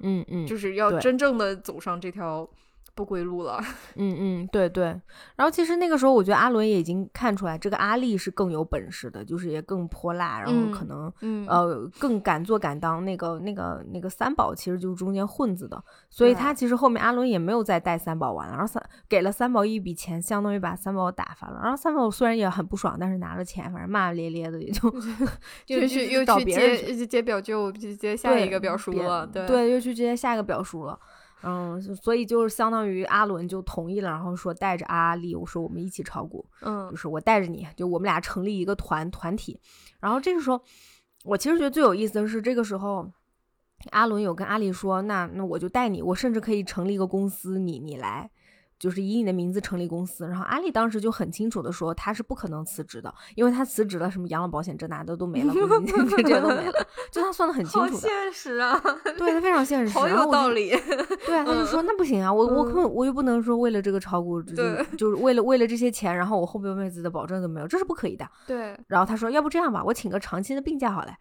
[0.01, 2.49] 嗯嗯，就是要真正的走上这条。
[2.99, 3.61] 不归路了，
[3.95, 4.87] 嗯嗯，对对。
[5.37, 11.13] 然后其实那个时候，我觉得阿伦也已经看出来，这个阿丽是更有本事的，就是也更泼辣，然后可能
[11.47, 13.05] 呃更敢做敢当。
[13.05, 15.81] 那个那个那个三宝其实就是中间混子的，
[16.11, 21.61] 所以他其实后面阿伦也没有再带三宝玩了，然后三给了三宝一笔钱，相当于把三宝打发了。
[21.63, 24.91] 然后三宝虽然也很不爽，但是拿了钱，反正骂骂咧咧的，也就
[25.65, 30.99] 就去又去接接表舅，接下一个表叔了，对对，又去接下一个表叔了。
[31.43, 39.61] 嗯，所以就是相当于阿伦就同意了，然后说带着阿丽，我说我们一起炒股，嗯，就是我带着你就我们俩成立一个团团体。
[40.01, 40.61] 然后这个时候，
[41.25, 43.11] 我其实觉得最有意思的是，这个时候
[43.91, 48.31] 阿伦有跟阿丽说，那那我就带你，我甚至可以成立一个公司，你你来。
[48.79, 55.53] 就是以你的名字成立公司，然后阿丽当时就很清楚的说，他是不可能辞职的，因为他辞职了，什么养老保险这那的都没了，
[56.09, 56.73] 这些都没了，
[57.11, 57.97] 就他算的很清楚的。
[58.01, 58.81] 现实啊，
[59.17, 60.71] 对他非常现 实，好有道理。
[61.27, 64.55] 对啊，他就说那不行啊，我我可我又不能说为了这个炒股，就
[64.97, 68.25] 就是为了为了这些钱，然后我后半辈子的保证都没有，这是不可以的。
[68.47, 68.79] 对。
[68.87, 71.13] 然后他说，要不这样吧，我请个长期的病假好了。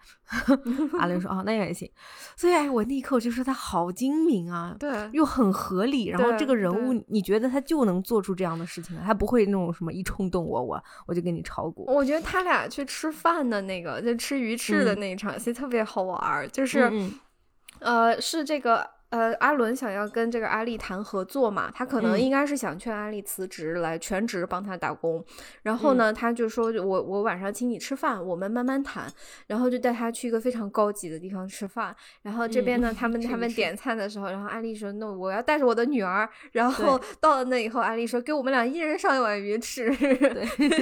[0.99, 1.89] 阿丽说，哦，那也行。
[2.35, 6.05] 所以哎，我立刻就说他好精明啊，对，又很合理。
[6.05, 7.46] 然后这个人物，你觉得？
[7.49, 11.86] 他就能做出这样的事情来，他不会那种什么一冲动，我我我就给你炒股。
[11.88, 16.91] 我觉得他俩去吃饭的那个，就吃鱼翅的那一场戏特别好玩，就是，
[17.79, 18.96] 呃，是这个。
[19.09, 21.71] 呃，阿伦想要跟这个阿丽谈合作嘛？
[21.73, 25.23] 他可能应该是想劝阿丽辞职来全职帮他打工。
[25.63, 29.09] 然后呢，他就说：“我我晚上请你吃饭，我们慢慢谈。”
[29.47, 31.95] 然后就带他去一个非常高级的地方吃饭。
[32.21, 39.89] 然后这边呢，他们 他们点餐的时候，然后阿丽说：“那我要带着我的女儿。”然后到了那以后，阿丽说：“给我们俩一人上一碗鱼吃，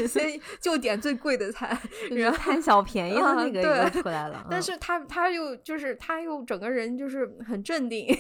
[0.07, 1.77] 先就点最贵的菜，
[2.09, 8.14] 然后贪小便宜的那个又出来了。”但是他他又就是他又整个人就是很镇定。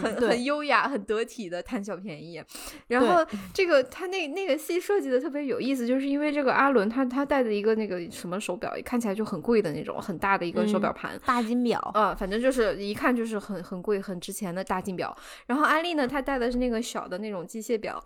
[0.00, 2.42] 很很优雅、很得体的贪小便宜，
[2.88, 15.16] 然后这个他那那个戏设计的特别有意思，就是因为这个阿伦他他戴的一个那个什么手表，看起来就很贵的那种很大的一个手表盘，大金表啊，反正就是一看就是很很贵、很值钱的大金表。
[15.46, 18.02] 然后安利呢，他戴的是那个小的那种机械表，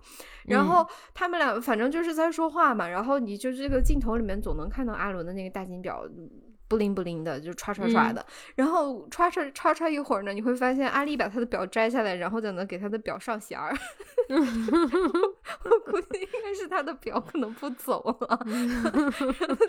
[0.47, 6.05] 然后他们俩反正就是在说话嘛，然后你就这个镜头里面总能看到阿伦的那个大金表。
[6.69, 8.25] 不灵不灵的，就刷刷刷的，
[8.55, 13.77] 然后刷刷刷刷一会儿呢，你会发现阿丽把她的表摘下来，然后在那给她的表上弦儿。
[14.29, 18.41] 我估计应该是她的表可能不走了。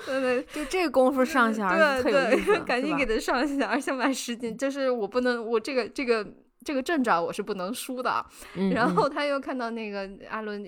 [0.05, 6.25] 对对，就这个功夫上弦儿，对对，赶紧给她上弦儿，想把时间，就是我不能，我这个这个。
[6.67, 8.25] 这个阵仗我是不能输的。
[8.55, 10.61] 嗯然后他又看到那个阿伦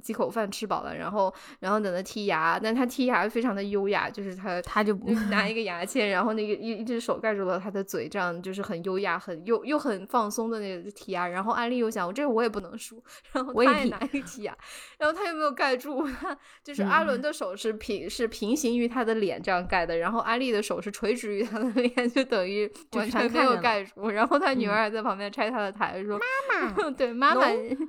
[0.00, 11.28] 几口饭吃饱了，然后然后等他剔牙，但他剔牙非常的优雅，就是他他就就拿一个牙签，然后那个一一只手盖住了他的嘴，这样就是很优雅、很又又很放松的那个剔牙。
[11.28, 14.56] 然后安利又想，我这个我也不能输，然后我也剔他也拿一个剔牙，
[14.98, 16.08] 然后他又没有盖住，
[16.64, 24.08] 就是阿伦的手是平是平行于他的脸这样盖的，然后安利的手是垂直于他的脸，就等于完全没有盖住。
[24.08, 27.46] 然后他女嗯儿还在旁边拆他的台说： “妈妈，对妈妈。”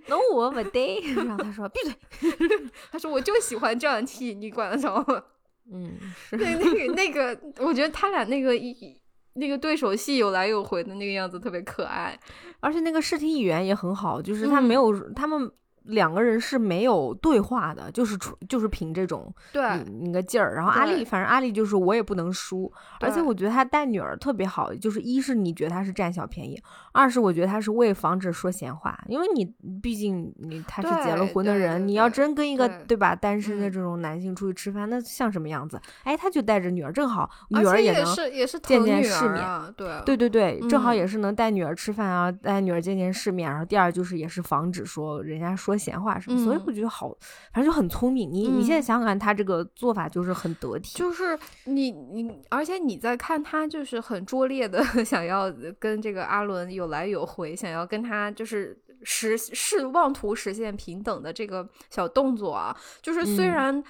[0.07, 2.39] no 我不对，然后他说闭嘴，
[2.91, 5.23] 他说：“我就喜欢这样踢，你管得着吗？”
[5.71, 5.93] 嗯
[6.29, 8.99] 是，对，那个那个，我觉得他俩那个一
[9.35, 12.19] 那个对手戏有来有回的那个样子特别可爱。
[12.59, 15.49] 而且那个视听语言也很好，就是他嗯没有、他们
[15.83, 19.61] 两个人是没有对话的，就是纯就是凭这种对
[20.01, 20.55] 那个劲儿。
[20.55, 26.61] 然后阿丽，反正阿丽就是我也不能输，而且我觉得他带女儿特别好，就是一是你觉得他是占小便宜，
[26.93, 29.45] 二是我觉得他是为防止说闲话，因为你
[29.81, 35.79] 毕竟你他是结了婚的人，你要真跟一个对对吧单身的嗯这种男性出去吃饭，那像什么样子？
[36.03, 38.03] 哎，他就带着女儿，正好女儿也能。
[38.31, 43.49] 也是见见世面啊，对对对对，正好嗯也是能带女儿吃饭啊，带女儿见见世面。
[43.49, 47.09] 然后第二就是也是防止说人家说闲话什么，所以嗯我觉得好，
[47.53, 48.31] 反正就很聪明。
[48.31, 50.97] 你、你现在嗯想想看，他这个做法就是很得体。
[50.97, 63.83] 就是你你，而且你在看他就是很拙劣的 想要跟这个阿伦有来有回，想要跟他就是实是妄图实现平等的这个小动作啊，就是虽嗯然。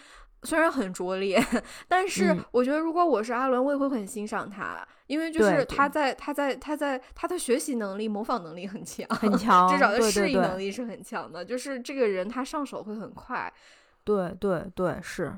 [0.46, 1.42] 虽然很拙劣，
[1.88, 11.46] 但是嗯我觉得如果我是阿伦，我也会很欣赏他，因为就是他在他在他在他的学习能力、模仿能力很强，很 强至少他对对适应能力是很强的。
[11.46, 13.50] 就是这个人他上手会很快，
[14.04, 15.34] 对对对，是。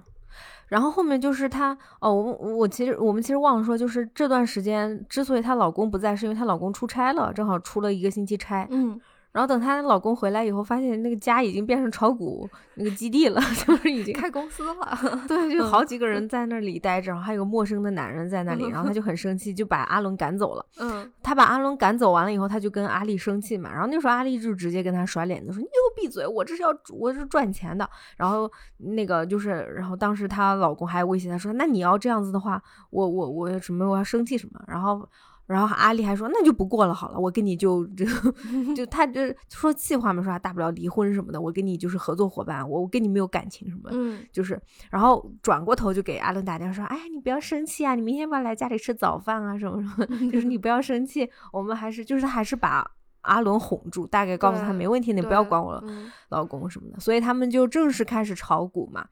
[0.67, 8.67] 然后后面就是她哦，我我其实我们其实忘了说，就是这段时间之所以她老公不在，是因为她老公出差了，正好出了一个星期差。
[8.71, 8.99] 嗯，
[9.35, 20.65] 然后等她老公回来以后，发现那个家已经变成炒股那个基地了， 就是已经开公司了，对，就嗯好几个人在那里待着，然后还有个陌生的男人在那里，然后她就很生气，就把阿伦赶走了。
[20.79, 35.05] 嗯她把阿伦赶走完了以后，她就跟阿丽生气嘛，然后那时候阿丽就直接跟她甩脸子说：“你给我闭嘴，我这是要我是赚钱的。”然后那个就是，然后当时她老公还威胁她说：“那你要这样子的话，我我我什么我要生气什么。”然后。
[35.47, 38.33] 然后阿丽还说：“那就不过了，好了，我跟你就这个，
[38.75, 43.91] 就他就说气话嘛，说大不了离婚什么的，我跟你就是合作伙伴，我我跟你没有感情什么的。
[43.93, 49.55] 嗯就是，然后转过头就给阿伦打电话说：“哎，你不要生气啊，你明天要不要来家里吃早饭啊？
[49.57, 52.89] 什么什么，就是你不要生气，我们还是就是他还是把
[53.21, 56.99] 阿伦哄住，大概告诉他没问题，你不要管我嗯老公什么的。
[56.99, 59.05] 所以他们就正式开始炒股嘛，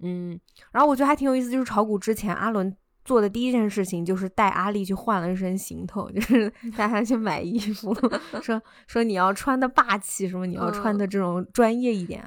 [0.00, 0.38] 嗯，
[0.72, 2.76] 然后我觉得还挺有意思，就是炒股之前，阿伦。
[3.10, 7.92] 做的第一件事情就是带阿丽去换了一身行头，就是带她去买衣服，
[8.40, 12.22] 说说你要穿的霸气，什么你要穿嗯的这种专业一点，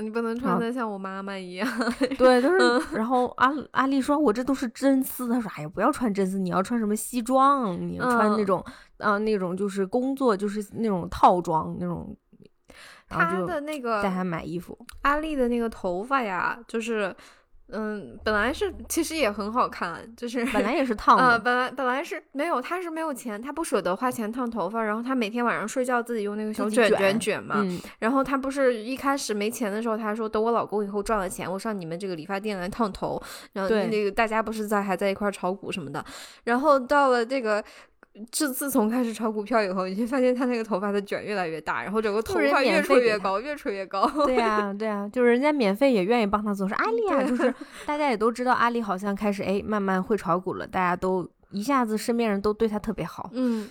[0.00, 1.68] 你不能穿的像我妈妈一样。
[2.16, 2.96] 对，就是。
[2.96, 7.78] 然后阿阿丽说：“我这都是真丝。”她说：“哎呀，不要穿真丝，你要穿什么西装？
[7.86, 8.64] 你要穿那嗯种，
[8.96, 12.16] 呃，那种就是工作，就是那种套装那种。”
[13.06, 14.76] 她的那个带他买衣服。
[15.02, 17.14] 阿丽的那个头发呀，就是
[17.68, 27.56] 嗯，本来是其实也很好看，就是本来也是烫呃，的，本来本来是没有，他是没有钱，他不舍得花钱烫头发，然后他每天晚上睡觉自己用那个小卷卷卷卷嘛。
[27.58, 33.20] 嗯，然后他不是一开始没钱的时候，他说等我老公以后赚了钱，我上你们这个理发店来烫头。
[33.54, 36.04] 然后那个大家不是在还在一块儿炒股什么的。
[36.44, 37.64] 然后到了这个。
[38.30, 44.08] 自自从开始炒股票以后，你就发现他那个头发的卷越来越大，然后整个头发越吹越高，越吹越高。
[44.24, 46.68] 对呀、对呀、就是人家免费也愿意帮他做。
[46.68, 47.52] 说阿丽啊，就是
[47.84, 53.30] 大家也都知道，阿丽好像开始哎慢慢会炒股了，大家都一下子身边人都对他特别好。
[53.32, 53.70] 嗯，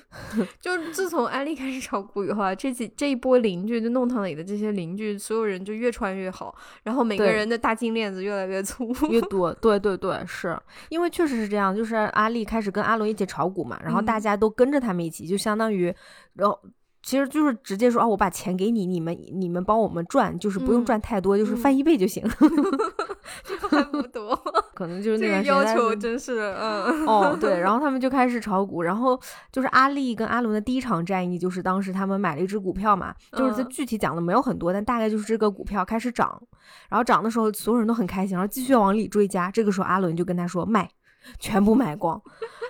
[0.60, 8.92] 就自从安利开始炒股以后啊，这几这一波邻居，就弄堂里的这些邻居，所有人就越穿越好，然后每个人的大金链子越来越粗。
[9.10, 10.58] 越多， 对对对，是
[10.90, 15.94] 因为确实是这样，就是阿丽开始跟阿伦一起炒股嘛，然后大嗯家都跟着他们一起，就相当于，
[16.34, 16.58] 然后
[17.04, 22.24] 其实就是直接说啊，我把钱给你，你们你们帮我们赚，就是不用嗯赚太多，就是嗯翻一倍就行，
[23.70, 24.34] 还不多，
[24.74, 29.20] 可能就是那个要求真是，嗯，哦，对， 然后他们就开始炒股，然后
[29.52, 36.42] 就是阿丽跟阿伦的第一场战役，就是当时他们买了一只股票嘛，就是这嗯具体讲的没有很多，但大概就是这个股票开始涨，
[36.90, 40.90] 然后涨的时候所有人都很开心，然后继续往里追加，这个时候阿伦就跟他说卖，
[41.38, 42.22] 全部卖光，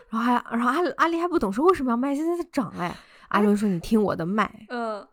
[0.10, 2.96] 然后还然后阿阿丽还不懂说为什么要卖，现在在涨哎，
[3.34, 4.50] 阿伦说你听我的卖。
[4.70, 5.06] 嗯，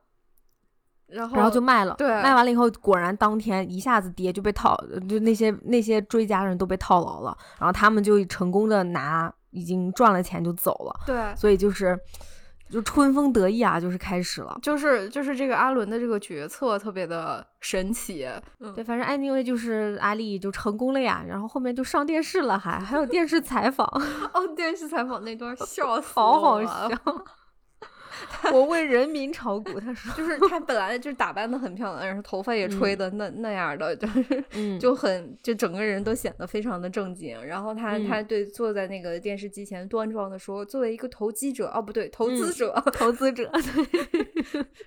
[1.08, 4.76] 然后然后就卖了，对卖完了以后，果然当天一下子跌，就被套，
[5.08, 11.98] 就那些那些追加的人都被套牢了，然后他们就成功的拿已经赚了钱就走了，对，所以就是
[12.70, 14.56] 就春风得意啊，就是开始了。
[14.62, 18.28] 就是就是这个阿伦的这个决策特别的神奇。
[18.60, 23.84] 嗯，对，反正 anyway 就是阿丽就成功了呀，然后后面就上电视了，还还有电视采访。
[24.32, 26.88] 哦，电视采访那段笑死 好好笑。
[28.52, 37.36] 我为人民炒股，他说，就是他本来就打扮的很漂亮，然后头发也吹的那那样的，就是就很就整个人都显得非常的正经。
[37.44, 43.50] 然后他他对坐在那个电视机前端庄的说：“作为一个投机者，哦不对，投资者，投资者，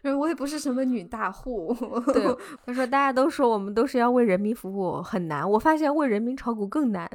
[0.19, 1.75] 我也不是什么女大户。”
[2.13, 2.23] 对，
[2.65, 5.49] 他说大家都说我们都是要为人民服务，很难。
[5.49, 7.09] 我发现为人民炒股更难。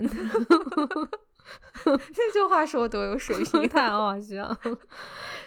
[1.84, 4.56] 这句话说多有水平，太好笑。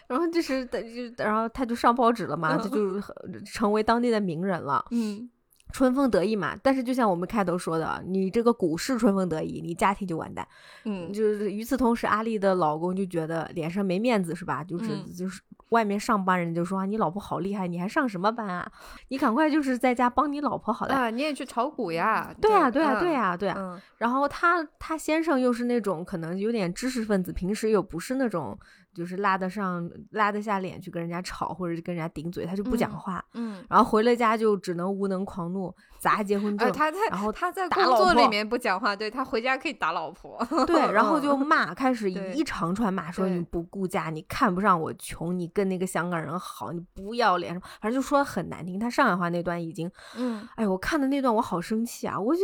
[0.07, 2.99] 然后就是，就然后他就上报纸了嘛，他就
[3.45, 4.83] 成为当地的名人了。
[4.91, 5.29] 嗯。
[5.71, 10.47] 春风得意嘛，但是就像我们开头说的，你这个股市春风得意，你家庭就完蛋。
[10.85, 14.63] 嗯，就是与此同时，阿丽的老公就觉得脸上没面子，是吧？
[14.63, 18.69] 就是就是外面上班人就说啊你老婆好厉害，你还上什么班啊？
[19.07, 20.93] 你赶快就是在家帮你老婆好了。
[20.93, 22.33] 啊，你也去炒股呀？
[22.41, 23.81] 对呀，对呀，对呀，对呀。
[23.97, 28.57] 然后他他先生又是那种可能有点知识分子，平时又不是那种。
[28.93, 33.23] 就是拉得上、拉得下脸去跟人家吵，或者跟人家顶嘴，他就不讲话。
[33.33, 36.71] 嗯，然后回了家就只能无能狂怒，砸结婚证。
[36.73, 40.37] 他在，然后他在工作里面不讲话，对他回家可以打老婆。
[40.65, 48.77] 对，然后就骂，开始一长串骂，说你不顾家，你看不上我穷，你跟那个香港人好，你不要脸，反正就说的很难听。
[48.77, 52.19] 他上海话那段已经，嗯，哎，我看的那段我好生气啊！
[52.19, 52.41] 我就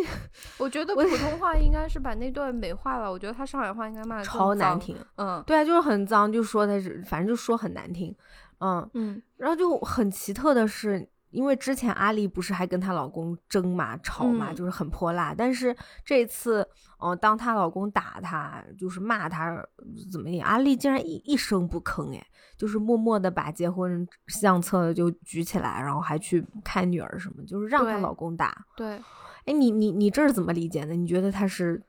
[0.58, 4.96] 我觉得普通话应该是把那段美化了，我觉得他上海话应该骂的超难听。
[5.18, 6.32] 嗯，对啊，就是很脏。
[6.37, 8.16] 就说他是，反正就说很难听，
[8.60, 15.76] 嗯嗯，然后就很奇特的是，因为之前阿丽不是还跟她老公争嘛、吵嘛，就是很泼辣，但是
[16.06, 16.68] 这次，
[17.00, 19.64] 嗯，当她老公打她，就是骂她
[20.12, 22.28] 怎么样，阿丽竟然一一声不吭，哎，
[22.58, 28.66] 就是默默的把结婚相册就举起来，然后还去看女儿什么，就是让她老公打。
[28.76, 29.00] 对，
[29.46, 30.96] 哎，你你你这是怎么理解的？
[30.96, 31.84] 你觉得她是？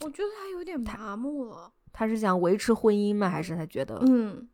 [0.00, 1.70] 我觉得他有点麻木了。
[1.92, 3.28] 他是想维持婚姻吗？
[3.28, 3.98] 还是他觉得？
[4.06, 4.48] 嗯，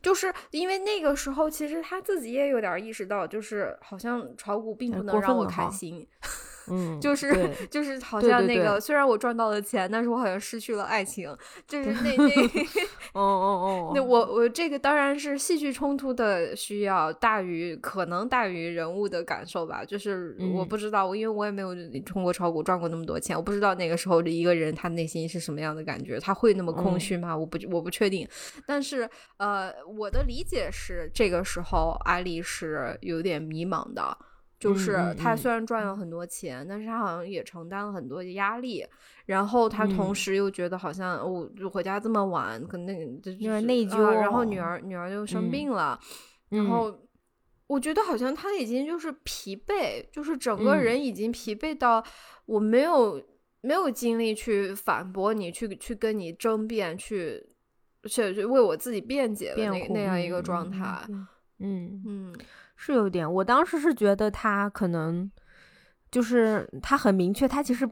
[0.00, 6.06] 就是因为那个时候，其实他自己也有点意识到，就是好像炒股并不能让我开心。
[6.70, 11.34] 嗯，就是就是好像那个，虽然我赚到了钱，但是我好像失去了爱情。
[11.66, 12.30] 就是那 那
[13.12, 19.84] 哦哦哦，那我我这个当然是戏剧冲突的需要大于可能大于人物的感受吧。
[19.84, 27.36] 就是我不知道，我因为我也没有通过炒股赚过那么多钱，我不知道那个时候的一个人他内心是什么样的感觉，他会那么空虚吗？
[27.36, 28.28] 我不我不确定。
[28.66, 29.08] 但是
[29.38, 34.16] 呃，我的理解是，这个时候阿丽是有点迷茫的。
[34.58, 38.84] 就是他虽然赚了很多钱，但是他好像也承担了很多的压力。
[39.26, 43.98] 然后他同时又觉得好像我就回家这么晚，可能有点内疚。
[44.12, 45.98] 然后女儿女儿就生病了，
[46.48, 46.96] 然后
[47.66, 52.00] 我觉得好像他已经就是疲惫，就是整个人已经疲惫到
[52.44, 53.20] 我没有
[53.62, 57.44] 没有精力去反驳你，去去跟你争辩，去
[58.08, 61.04] 去为我自己辩解的那那样一个状态。
[61.58, 62.34] 嗯嗯。
[62.86, 65.28] 是有点，我当时是觉得他可能
[66.10, 67.88] 就是他很明确，他其实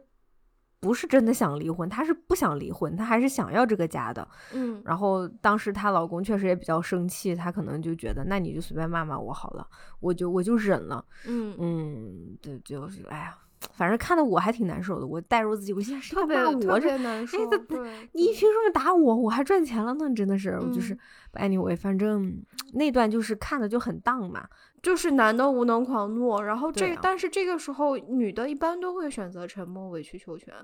[0.78, 4.26] 不是真的想离婚，他是不想离婚，他还是想要这个家的。
[4.52, 9.66] 嗯，然后当时她老公确实也比较生气，他可能就觉得那你就随便骂骂我好了，
[9.98, 11.04] 我就我就忍了。
[11.26, 13.36] 嗯嗯，对，就是哎呀。
[13.72, 17.38] 反正看的我还挺难受的，我代入自己，我现在是特别特别难受。
[18.12, 19.16] 你凭什么打我？
[19.16, 20.94] 我还赚钱了呢，真的是，就是
[21.32, 24.46] anyway，反正那段就是看的就很荡嘛，
[24.84, 30.54] 就是男的无能狂怒，然后这但是这个时候女的一般都会选择沉默，委曲求全，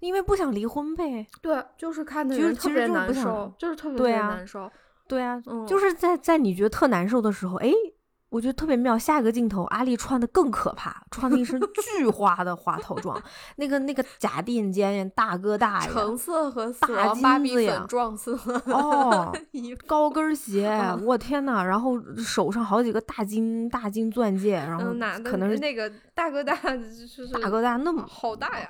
[0.00, 1.26] 因为不想离婚呗。
[1.40, 4.68] 对，就是看的人特别难受，就是特别难受。
[5.06, 7.70] 对啊，就是在在你觉得特难受的时候，哎。
[8.30, 11.60] 我觉得特别妙，下一个镜头，阿丽穿的更可怕，穿了一身
[11.98, 13.20] 巨花的花套装，
[13.56, 17.12] 那个那个假垫肩，大哥大呀，橙色和大
[17.42, 19.32] 金子呀，撞色哦，
[19.86, 20.70] 高跟鞋，
[21.02, 24.84] 我天呐，然后手上好几个大金大金钻戒，然后
[25.24, 28.68] 可能是那个大哥大，就是 大哥大那么好大呀，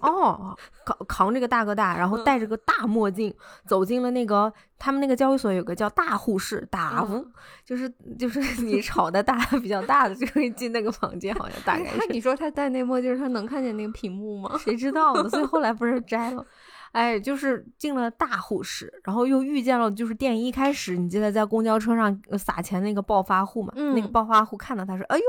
[0.00, 3.32] 哦，扛扛着个大哥大，然后戴着个大墨镜，
[3.66, 4.52] 走进了那个。
[4.78, 7.26] 他们那个交易所有个叫大户室，大户
[7.64, 12.06] 就是就是 你炒的大比较大的就可以进那个房间，好像大概是。
[12.08, 14.58] 你说他戴那墨镜，他能看见那个屏幕吗？
[14.58, 15.28] 谁知道呢？
[15.28, 16.44] 所以后来不是 摘了。
[16.92, 23.72] 哎，就是进了大户室，然后又遇见了，就是电影一开始你记得在公交车上撒钱那个暴发户嘛？
[23.76, 25.24] 那个暴发户看到他说：“哎呦。”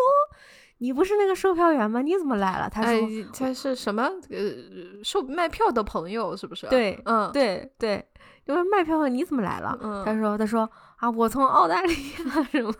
[0.80, 2.03] 你不是那个售票员吗？
[2.03, 3.01] 你怎么来了？”他说
[3.34, 4.03] ：“他是什么？
[4.30, 8.05] 呃，售卖票的朋友是不是？”对，嗯，对对，
[8.45, 9.76] 因为卖票的你怎么来了？
[10.05, 12.72] 他说：“他说啊，我从澳大利亚什么。”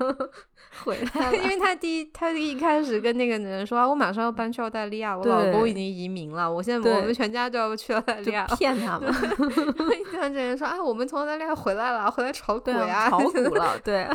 [0.84, 9.12] 回来，因为他第一，他一开始跟那个人说啊，我马上要搬去澳大利亚，我老公已经移民了，我现在我们全家都要去澳大利亚，骗他们。
[10.14, 14.08] 然后这人说啊，我们从澳大利亚回来了，回来炒股呀，炒 股了，对。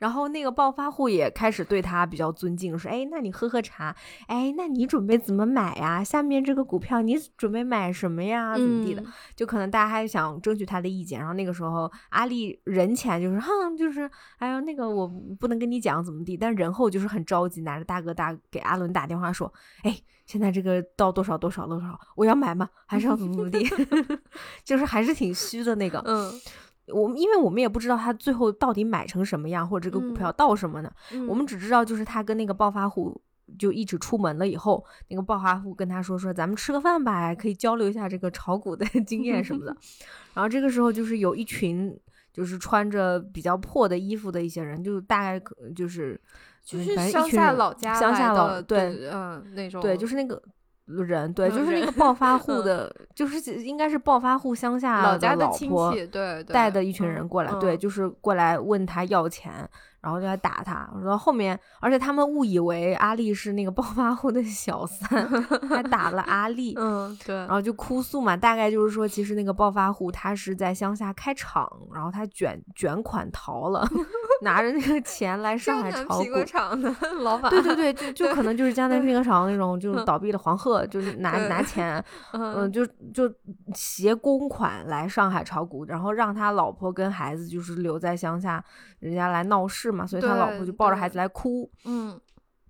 [0.00, 3.94] 然后那个暴发户也开始对他比较尊敬，说：“哎，那你喝喝茶。
[4.26, 6.02] 哎，那你准备怎么买呀？
[6.02, 8.56] 下面这个股票你准备买什么呀？
[8.56, 9.04] 怎么地的？
[9.36, 11.18] 就可能大家还想争取他的意见。
[11.20, 15.06] 然后那个时候阿丽人前就是哼，就是哎呦那个我
[15.38, 19.94] 不能跟你讲怎么地，但人后就是很着急，拿着大哥大给阿伦打电话说：哎，
[20.24, 22.70] 现在这个到多少多少多少，我要买吗？
[22.86, 23.68] 还是要怎么怎么地？
[24.64, 26.32] 就是还是挺虚的那个，嗯。”
[26.92, 30.90] 我们因为我们也不知道他最后到底买成什么样，或者这个股票到什么呢？
[31.28, 33.20] 我们只知道就是他跟那个暴发户
[33.58, 39.76] 就一起出门了以后，那个暴发户跟他说说咱们吃个饭吧，可以交流一下这个炒股的 经验什么的。
[40.34, 41.98] 然后这个时候就是有一群
[42.32, 45.42] 就是穿着比较破的衣服的一些人，就大概
[45.74, 46.20] 就是
[46.64, 50.40] 就是乡下老家乡下老对嗯那种对就是那个。
[51.02, 59.52] 人对，就是那个暴发户的，就是应该是暴发户乡下老家的亲戚，对带的一群人过来，对，就是过来问他要钱。
[60.00, 65.08] 然后就来打他，我说后面，而且他们误以为阿丽是那个暴发户的小三，
[65.68, 66.74] 还打了阿丽。
[66.80, 67.36] 嗯，对。
[67.36, 73.86] 然后就哭诉嘛，大概就是说，其实那个暴发户他是在乡下开厂，然后他卷卷款逃了，
[74.40, 76.44] 拿着那个钱来上海炒股。
[76.46, 76.90] 厂的
[77.20, 77.50] 老板。
[77.50, 83.30] 对对对，就就可能就是江南皮革厂那种，就是倒闭的黄鹤，就是拿拿钱， 嗯，就就
[83.74, 88.64] 携公款来上海炒股，然后让他老婆跟孩子就是留在乡下，
[89.00, 89.89] 人家来闹事。
[89.92, 91.70] 嘛，所以他老婆就抱着孩子来哭。
[91.84, 92.18] 嗯，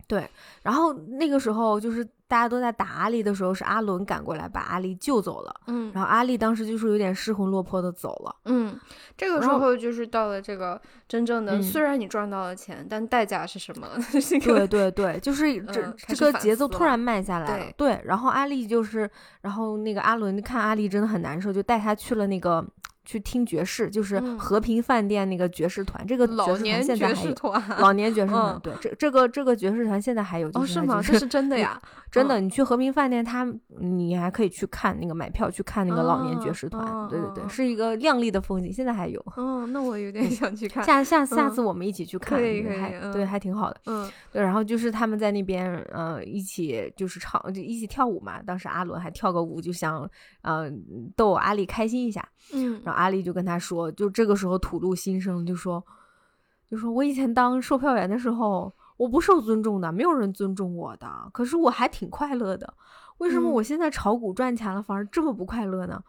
[0.06, 0.28] 对。
[0.62, 5.54] 然后那个时候，就是大家都在打阿丽的时候，是阿伦赶过来把阿丽救走了。
[5.66, 8.36] 嗯，然后阿丽当时就是有点失魂落魄的走了。
[8.44, 8.78] 嗯，
[9.16, 13.88] 这个时候就是到了这个真正的，虽然你赚到了钱，但代价是什么？
[14.44, 17.72] 对对对，就是这这个节奏突然慢下来了。
[17.76, 19.10] 对，然后阿丽就是，
[19.40, 22.64] 然后那个阿伦看阿丽真的很难受，就带她去了那个。
[23.10, 31.02] 去听爵士，就是和平饭店那个爵士团，这个老年爵士团，老年爵士团，对，这这个这个爵士团现在还有，哦，是吗？
[31.02, 31.76] 这是真的呀，
[32.08, 32.40] 真的。
[32.40, 33.44] 你去和平饭店，他
[33.80, 39.20] 你还可以去看那个买票去看那个老年爵士团，对对对，是一个亮丽的风景，现在还有。
[39.34, 40.84] 哦，那我有点想去看。
[40.84, 43.80] 下下下次我们一起去看，可以可以，对，还挺好的。
[43.86, 48.40] 嗯，对，然后就是他们在那边，呃，一起就是唱，就一起跳舞嘛。
[48.40, 50.08] 当时阿伦还跳个舞，就想，
[50.42, 50.70] 呃，
[51.16, 52.24] 逗阿丽开心一下。
[52.52, 53.90] 嗯，然后阿丽就跟他说。
[53.92, 55.82] 就这个时候吐露心声，就说，
[56.70, 62.74] 就说我以前当售票员的时候，我不受尊重的，没有人尊重我的，可是我还挺快乐的。
[63.18, 66.02] 为什么我现在炒股赚钱了，反而这么不快乐呢？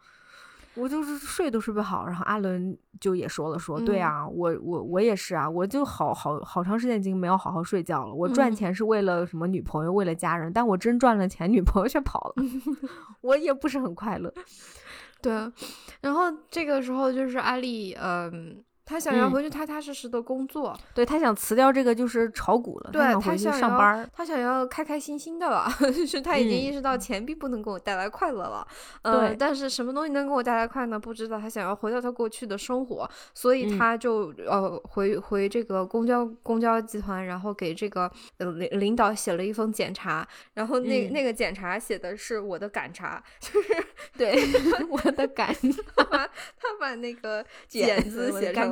[0.74, 2.06] 我就是睡都睡不好。
[2.06, 8.14] 然后阿伦就也说了，说对啊，我我我也是啊，我就好好好长时间已经没有好好睡觉了。
[8.14, 12.42] 我赚钱是为了什么女朋友，为了家人，但我真赚了钱，女朋友却跑了，
[13.20, 14.32] 我也不是很快乐。
[15.22, 15.32] 对，
[16.02, 18.62] 然后这个时候就是阿丽，嗯。
[18.84, 28.66] 他想要回去踏踏实实的工作，对他想辞掉这个就是炒股了，对他想上班，他想要开开心心的了， 就是他已经意识到钱并不能给我带来快乐了，
[29.02, 30.98] 对，但是什么东西能给我带来快乐呢？
[30.98, 43.84] 不知道，他想要回到他过去的生活，所以他就呃回回这个公交公交集团，然后给这个呃领领导写了一封检查，然后那那个检查写的是我的感查， 就是
[44.16, 44.42] 对。
[44.88, 45.54] 我的感，
[45.96, 48.71] 他把他把那个检字写成。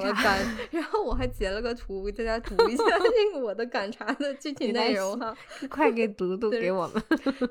[0.70, 5.36] 然后我还截了个图，给大家读一下 那个我的感查的具体内容哈，
[5.68, 7.02] 快给读 读给我们。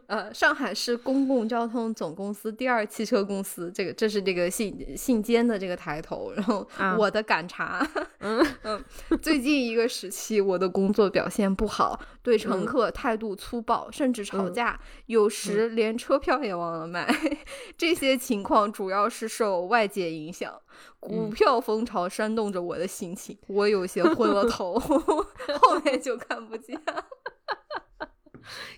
[0.08, 6.32] 呃，上海市公共交通总公司第二汽车公司，这个这是这个信信监的这个抬头。
[6.36, 7.86] 然后我的感查，
[8.20, 8.84] 嗯 嗯，
[9.22, 17.14] 最近一个时期我的工作表现不好，对乘客态度粗暴，甚至吵架，有时连车票也忘了买。
[17.78, 20.54] 这些情况主要是受外界影响。
[21.00, 26.80] 股票风潮煽动着我的心情，我有些昏了头， 后面就看不见。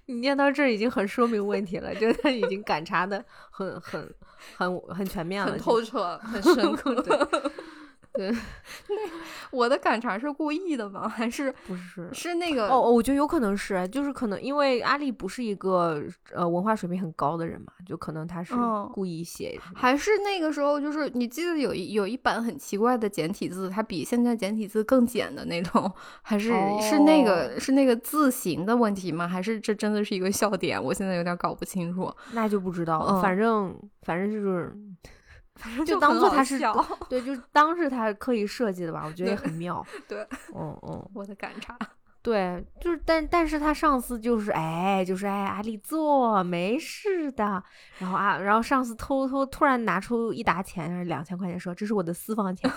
[0.08, 4.14] 你念到这儿已经很说明问题了，就他已经 感察的很很
[4.58, 6.94] 很很全面了，很透彻，很深刻。
[7.02, 7.18] 对，
[8.90, 8.96] 那
[9.52, 11.08] 我的赶查是故意的吗？
[11.08, 12.10] 还是不是？
[12.14, 16.04] 是那个哦，我觉得有可能是，就是可能因为阿丽不是一个
[16.34, 18.54] 呃文化水平很高的人嘛，就可能他是
[18.94, 19.58] 故意写。
[19.74, 25.92] 还是那个时候，就是你记得有一有一版很奇怪的简体字，它比现在简体字更简的那种，
[26.22, 26.50] 还是
[26.82, 29.28] 是那个是那个字形的问题吗？
[29.28, 30.82] 还是这真的是一个笑点？
[30.84, 33.22] 我现在有点搞不清楚，那就不知道了。
[33.22, 34.76] 反正反正就是。
[35.86, 36.60] 就当做他是
[37.10, 39.86] 对，就当是他刻意设计的吧，我觉得也很妙。
[40.08, 40.22] 对，
[40.56, 41.78] 嗯嗯， 我的感察。
[42.24, 47.64] 对，就是，但但是他上司就是，哎，就是哎，阿丽做没事的。
[47.98, 52.70] 然后啊，然后上司偷偷突然拿出一沓钱，两千块钱，说这是我的私房钱。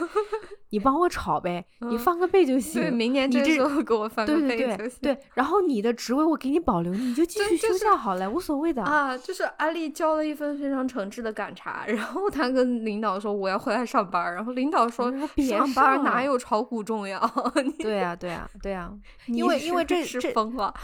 [0.75, 2.83] 你帮我炒呗，你翻个倍就行。
[2.83, 4.99] 对，明年这时候给我翻个倍就行。
[5.01, 8.83] 对，然后你的职位我给你保留，你就继续休假好了，无所谓的。
[8.83, 15.15] 啊，就是阿丽交了一份非常诚挚的感察，然后他跟领导说我要回来上班，然后领导说
[15.49, 17.21] 上班哪有炒股重要？
[17.79, 18.93] 对呀，对呀，对呀，
[19.29, 20.75] 因为因为这是疯了，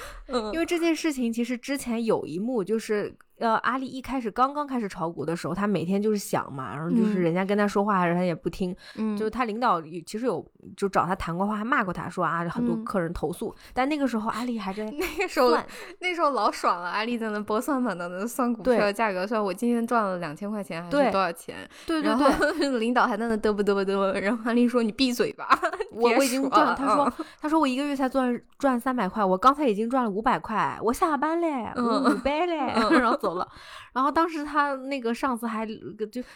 [0.52, 3.12] 因为这件事情其实之前有一幕就是。
[3.40, 8.76] 呃，阿丽一开始刚刚开始炒股的时候，他每天就是想嘛，然后就是人家跟他说话，他也不听。
[8.96, 13.54] 嗯，就是他领导其实有就找他谈过话，还骂过他，说啊很多客人投诉。
[13.74, 15.56] 但那个时候阿丽还在那个时候
[16.00, 21.56] 那时候老爽了，阿丽在那拨算盘的那算股票价格，算我今天赚了两千块钱还是多少钱？
[21.86, 22.10] 对对对。
[22.10, 22.18] 然
[22.70, 25.48] 后领导还在那嘚啵嘚啵嘚啵，然后阿丽说你闭嘴吧，
[25.92, 33.48] 我我已经赚了，他说他说我一个月才赚赚三百块，我刚才已经赚了五百块，我下班嘞，五百嘞，然后走了，
[33.92, 34.10] 然后。
[34.10, 35.74] 当时他那个上司还就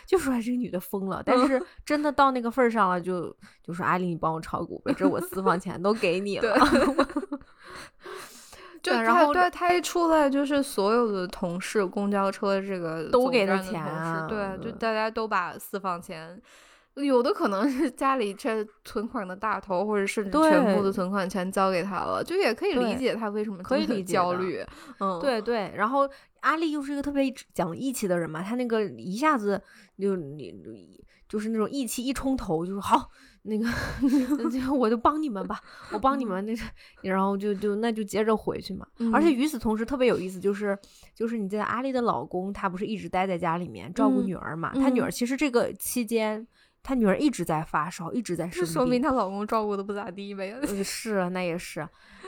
[0.06, 6.56] 就说这个女的疯了，但是真的到那个份儿上了，就就说阿丽，你帮我炒股呗，这我私房钱都给你了。
[8.80, 16.40] 就，然后对他一出来，就是所有的同事，公交车这个都给他钱啊，对，就大家都把私房钱。
[17.02, 24.64] 有的可能是家里这存款的大头，或者甚至全部的存款全交给他了，就也可以理解他为什么可以焦虑。
[25.00, 25.72] 嗯，对对。
[25.76, 26.08] 然后
[26.40, 29.60] 阿丽又是一个特别讲义气的人嘛，他那个一下子
[29.98, 30.54] 就你
[31.28, 33.10] 就是那种义气一冲头，就是好
[33.42, 33.66] 那个
[34.72, 36.54] 我就帮你们吧，我帮你们那，
[37.02, 38.86] 然后就就那就接着回去嘛。
[39.12, 40.78] 而且与此同时特别有意思，就是
[41.12, 44.72] 就是你在阿丽的老公，他不是一直待在家里面照顾女儿嘛？
[44.74, 46.46] 他女儿其实这个期间。
[46.84, 50.54] 她女儿一直在发烧，一直在生病，说明她老公照顾的不咋地呗。
[50.84, 51.80] 是，那也是。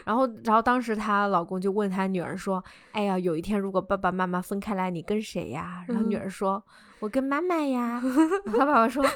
[0.05, 6.65] 然后，然后当时她老公就问她女儿说：“哎呀，有一天如果爸爸妈妈分开来，你跟谁呀？”然后女儿说
[7.01, 8.03] ：“我跟妈妈呀。
[8.57, 9.11] ”她爸爸说：“啊，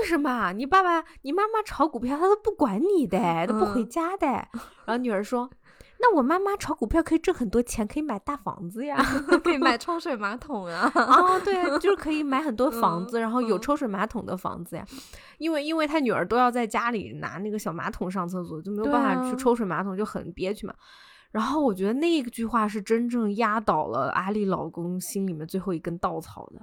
[0.00, 0.52] 为什么？
[0.52, 4.26] 你爸爸、你妈妈炒股票，他都不管你的，都不回家的。”
[4.84, 5.48] 然后女儿说。
[6.04, 8.96] 那我妈妈炒股票可以挣很多钱，可以买大房子呀，
[9.44, 10.90] 可以买抽水马桶啊。
[10.96, 14.84] 哦，对，就是可以买很多房子，然后有抽水马桶的房子呀。
[15.38, 20.74] 因为因为他女儿都要在家里拿那个小马桶上厕所，就没有办法去抽水马桶，就很憋屈嘛。
[21.30, 26.60] 然后我觉得那一句话是真正压倒了阿丽老公心里面最后一根稻草的。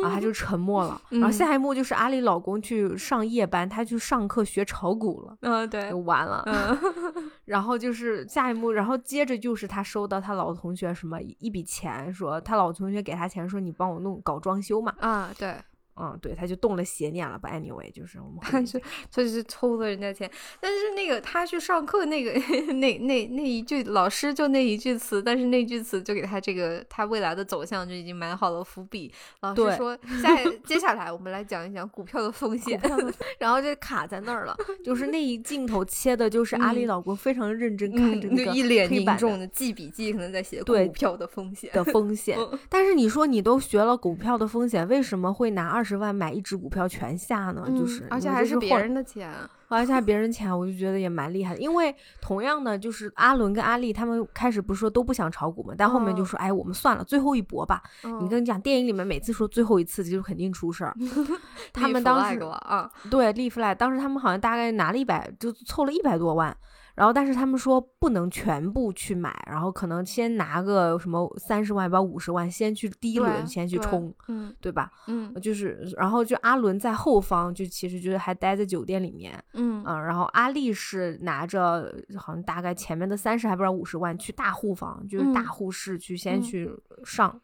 [0.00, 1.00] 然后他就沉默了。
[1.10, 5.36] 然后下一幕就是阿里老公去上夜班，他去上课学炒股了。
[5.40, 6.44] 嗯，对，就完了。
[7.44, 14.94] 然后就是下一幕，然后接着就是他收到他老同学什么一笔钱，说他老同学给他钱，说你帮我弄搞装修嘛。
[15.00, 15.54] 啊，对。
[15.96, 18.78] 嗯，对，他就动了邪念了吧？Anyway，就是我们他是
[19.12, 22.32] 他就是偷了人家钱，但是那个他去上课那个
[22.74, 29.12] 那那那一句老师就那一句词，但是那句词就给他这个他未来的走向就已经埋好了伏笔。
[29.40, 30.34] 老师说 下
[30.64, 32.80] 接下来我们来讲一讲股票的风险，
[33.38, 34.56] 然后就卡在那儿了。
[34.82, 42.38] 就是那一镜头切的就是阿里老公非常认真看着那个一脸凝重的记笔记，可能在写股票的风险的风险。
[42.70, 45.89] 但是你说你都学了股票的风险，为什么会拿二十？
[45.90, 49.28] 十万买一只股票全下呢，就是，而且还是别人的钱，
[49.66, 51.60] 而且还别人钱，我就觉得也蛮厉害的。
[51.60, 57.82] 因为同样的，就是阿伦跟阿丽他们开始不是说都不想炒股嘛，但后面就说，哎，我们算了，最后一搏吧。
[58.20, 60.94] 你跟你讲，电影里面每次说最后一次，就肯定出事儿。
[61.74, 66.56] 他们当时啊，对，立 flag，当时他们好像大概拿了一百，就凑了一百多万。
[67.00, 74.92] 然后，但是他们说不能全部去买，然后可能先拿个什么三十万，把五十万先去第一轮先去冲，嗯，对吧？
[75.06, 86.70] 嗯，就是，然后就阿伦在后方，就其实就是还待在酒店里面，嗯然后阿丽是拿着好像大概前面的三十还不知道五十万去大户房，就是大户室去先去
[87.02, 87.40] 上。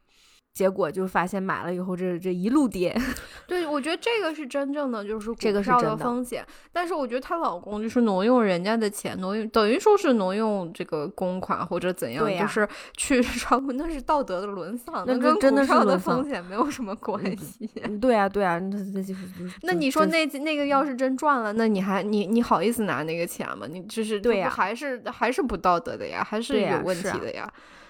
[0.56, 2.98] 结果就发现买了以后这这一路跌。
[3.46, 6.42] 对，我觉得这个是真正的就是股票的风险。
[6.72, 17.70] 但是我觉得她老公就是挪用人家的钱，挪用等于说是挪用这个公款或者怎样，就是去 炒股，那是道德的沦丧，那跟真的是股票的风险没有什么关系。
[17.82, 19.20] 嗯对啊对啊，那那就是
[19.60, 23.66] 那你说那那个要是真赚了，那你还你你好意思拿那个钱吗？
[23.70, 27.46] 你就是对不还是还是不道德的呀，还是有问题的呀。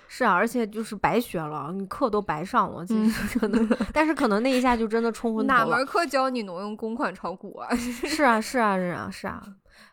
[0.08, 5.60] 是啊，而且就是白学了，你课都白上了，其嗯实真的， 但是可能那一下就真的冲昏头了。
[5.64, 7.68] 哪门课教你挪用公款炒股啊？
[7.76, 9.42] 是啊，是啊，是啊，是啊。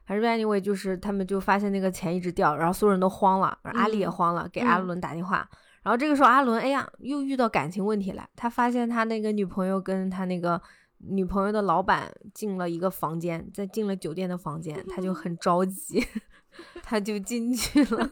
[0.05, 5.47] 反正 anyway 就是他们就发现那个钱一直掉，然后所有人都慌了，然后阿丽也嗯慌了，给阿嗯伦打电话。
[5.82, 8.26] 然后这个时候阿伦，哎呀，又遇到感情问题了。
[8.36, 10.61] 他发现他那个女朋友跟他那个
[10.99, 16.05] 女朋友的老板进了一个房间，在进了酒店的房间，他就很着急，
[16.84, 18.09] 他就进去了。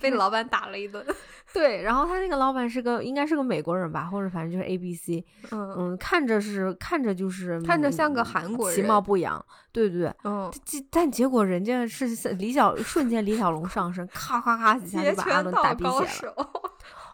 [0.00, 1.04] 被老板打了一顿。
[1.52, 9.42] 对，然后他那个老板是个应该是个美国人吧，或者反正就是 A B C，嗯嗯，看着是看着就是看着像个嗯韩国人其貌不扬，
[9.72, 10.14] 对对对。
[10.24, 10.52] 嗯，
[10.90, 16.50] 但结果人家是李小瞬间李小龙上身，咔咔咔几下就把阿伦打鼻血了。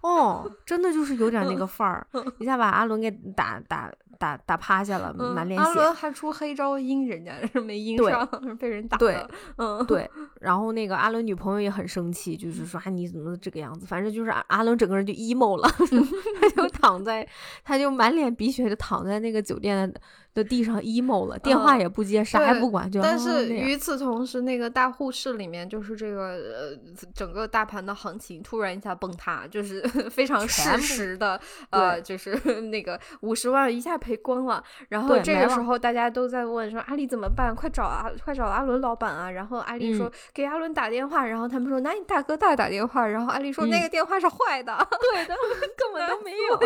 [0.02, 2.04] 哦，真的就是有点那嗯个范儿，
[2.38, 5.80] 一下把阿伦给打打打打趴下了，满脸嗯阿血。
[5.80, 8.26] 伦还出黑招阴人家是没阴对上，
[8.58, 9.16] 被人打对。
[9.56, 10.08] 嗯，对，
[10.40, 13.86] 然后那个阿伦女朋友也很生气，就是说啊你怎么这个样子？
[13.86, 15.68] 反正就是阿阿伦整个人就 emo 了，
[16.40, 17.26] 他就躺在，
[17.64, 20.00] 他就满脸鼻血，就躺在那个酒店的
[20.34, 26.78] 的地上 emo 了，电话嗯也不接，啥也不管，就啊但是与此同时，那个大护士里面就是这个呃，
[27.14, 31.40] 整个大盘的行情突然一下崩塌，就是 非常实的
[31.70, 34.62] 呃，就是那个五十万一下赔光了。
[34.90, 37.54] 然后这个时候大家都在问说阿丽怎么办？
[37.56, 39.30] 快找阿快找阿伦老板啊！
[39.30, 44.76] 然后阿丽说、嗯给阿伦打电话，然后他们说那你大哥大打电话，然后阿丽说、那嗯个电话是坏的，
[45.14, 45.34] 对的，
[45.78, 46.60] 根本都没有。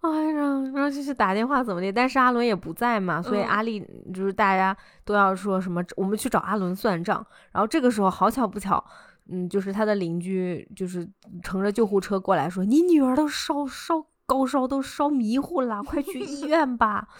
[0.00, 3.80] 哎呀，然后就是打电话怎么的，但是阿伦也不在嘛，所以嗯阿丽
[4.14, 7.24] 就是大家都要说什么，我们去找阿伦算账。
[7.52, 8.82] 然后这个时候好巧不巧，
[9.30, 11.08] 嗯，就是他的邻居就是
[11.42, 17.08] 乘着救护车过来说，你女儿都烧烧高烧都烧迷糊了，快去医院吧。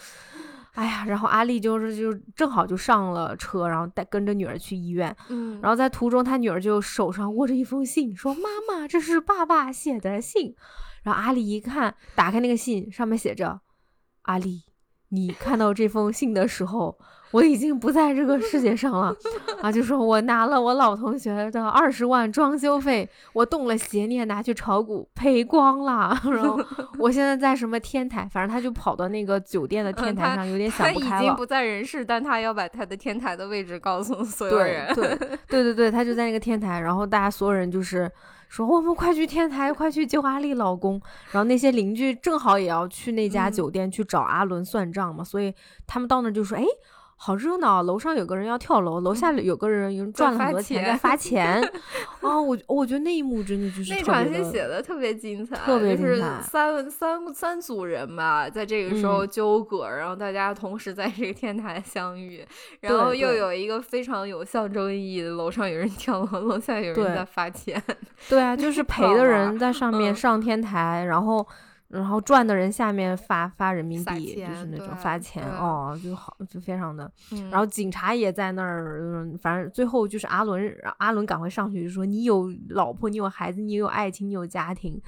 [0.74, 5.16] 哎呀，然后阿丽就是就正好就上了车，然后带跟着女儿去医院。
[5.28, 10.54] 嗯，然后在途中，他女儿就手上握着一封信，说：“妈妈，这是爸爸写的信。”
[11.02, 13.61] 然后阿丽一看，打开那个信，上面写着
[14.22, 14.62] ：“阿丽，
[15.09, 16.98] 你看到这封信的时候，
[17.33, 19.14] 我已经不在这个世界上了。”
[19.61, 26.18] 啊，就说我拿了我老同学的二十万装修费，我动了邪念拿去炒股，赔光了。
[26.31, 26.61] 然后
[26.99, 31.22] 我现在在什么天台，反正他就跑到那个酒店的天台上，有点想不开了。
[31.22, 34.95] 已经不在人世，但他要把他的天台的位置告诉所有人。
[34.95, 35.16] 对
[35.49, 38.11] 对对对，他就在那个天台，然后大家所有人就是
[38.49, 41.01] 说我们快去天台，快去救阿丽老公。
[41.33, 45.53] 然后那些邻居正好也要去那家嗯酒店去找阿伦算账嘛，所以
[45.87, 46.64] 他们到那就说，哎。
[47.20, 47.82] 好热闹！
[47.82, 51.60] 楼上有个人要跳楼，楼下有个人有人赚了发很多钱在发 钱。
[52.20, 62.46] 啊，我我觉得那一幕真的就是那场戏写的特别精彩，特别就是三三三组人吧，在这个时候嗯纠葛，然后大家同时在这个天台相遇，
[62.80, 67.82] 然后又有一个非常有象征意义的，楼上有人跳楼，楼下有人在发钱，
[68.28, 71.44] 对啊，就是 陪的人在上面嗯上天台，然后
[71.89, 77.11] 然后赚的人下面发发人民币，就是那种发钱哦，就好就非常的。
[77.32, 85.01] 嗯然后警察也在那儿，嗯，反正最后就是阿伦，阿伦赶快上去就说：“你有老婆，你有孩子，你有爱情，你有家庭，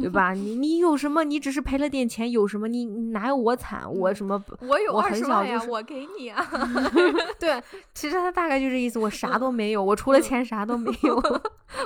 [0.00, 0.32] 对吧？
[0.32, 1.24] 你 你有什么？
[1.24, 2.68] 你只是赔了点钱，有什么？
[2.68, 3.82] 你你哪有我惨？
[3.92, 4.42] 我什么？
[4.60, 6.46] 我有二十万呀，我给你啊
[7.40, 7.60] 对，
[7.94, 11.20] 其实他大概就这意思，我啥都没有，我除了钱啥都没有。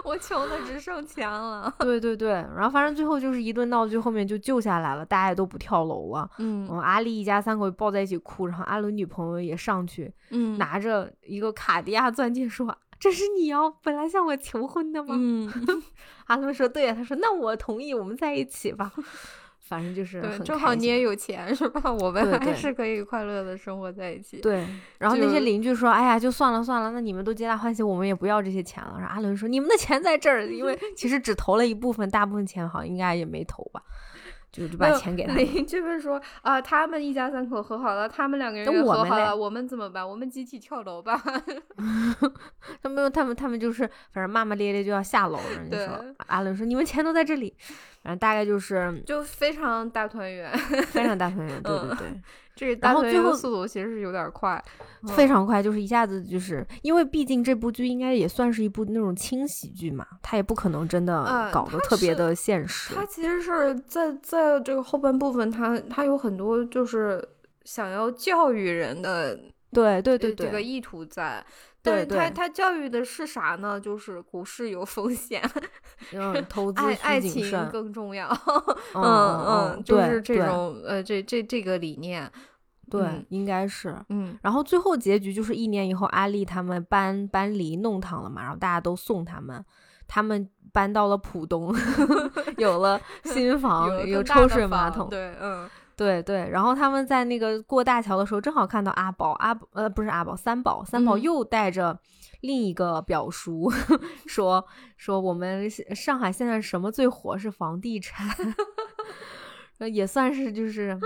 [0.04, 6.30] 我穷的只剩钱了，对对对，然后反正最后就是一顿闹剧，后面就救下来了，大家也都不跳楼了。
[6.38, 15.50] 嗯嗯，阿丽一家三口抱在一起哭，然后阿伦女朋友也上去，嗯拿着一个卡地亚钻戒说：“这是你哦，本来向我求婚的吗？”嗯，
[16.26, 18.92] 阿伦说：“对呀。”他说：“那我同意，我们在一起吧。
[19.58, 21.90] ”反正就是正好你也有钱是吧？
[21.90, 24.36] 我们还是可以快乐的生活在一起。
[24.38, 24.66] 对。
[24.98, 33.82] 然后那些邻居说：“哎呀，就算了算了，那你们都皆大欢喜，我们也不要这些钱了。”然后阿伦说：“你们的钱在这儿，因为其实只投了一部分，大部分钱好像应该也没投吧，
[34.52, 40.08] 就就把钱给 他们。”邻居们说啊，他们一家三口和好了，他们两个人也和好了，我们怎么办？
[40.08, 41.20] 我们集体跳楼吧。
[42.82, 47.56] 他们他们他们就是反正骂骂咧咧就要下楼，人家说阿伦说你们钱都在这里，
[48.02, 50.52] 反正大概就是就非常大团圆，
[50.86, 52.20] 非常大团圆，对对对。
[52.54, 54.62] 这个然后最后速度其实是有点快，
[55.16, 62.94] 非常快，就是一下子就是因为毕竟这部剧应该也算是一部那种轻喜剧嘛，它也不可能真的嗯搞得特别的现实。
[62.94, 67.26] 它其实是在在这个后半部分，它它有很多就是
[67.64, 69.34] 想要教育人的
[69.72, 71.44] 对对对对这个，意图在。
[71.82, 73.80] 对但是它对它教育的是啥呢？
[73.80, 75.42] 就是股市有风险，
[76.14, 78.28] 嗯，投资爱情更重要。
[78.94, 79.02] 嗯
[79.74, 82.30] 嗯就是这种呃，这这这个理念。
[82.90, 83.96] 对嗯，应该是。
[84.10, 89.64] 嗯然后最后结局就是一年以后，阿丽他们搬搬离弄堂了嘛，然后大家都送他们，
[90.06, 91.74] 他们搬到了浦东，
[92.58, 95.68] 有了新房，有抽水马桶，对，嗯
[96.02, 96.48] 对对。
[96.50, 101.98] 然后他们在那个过大桥的时候，正好看到阿宝，阿呃不是阿宝，三宝，三宝嗯又带着
[102.40, 103.70] 另一个表叔
[104.26, 104.64] 说
[104.96, 108.28] 说我们上海现在什么最火是房地产。
[109.78, 110.96] 呃也算是就是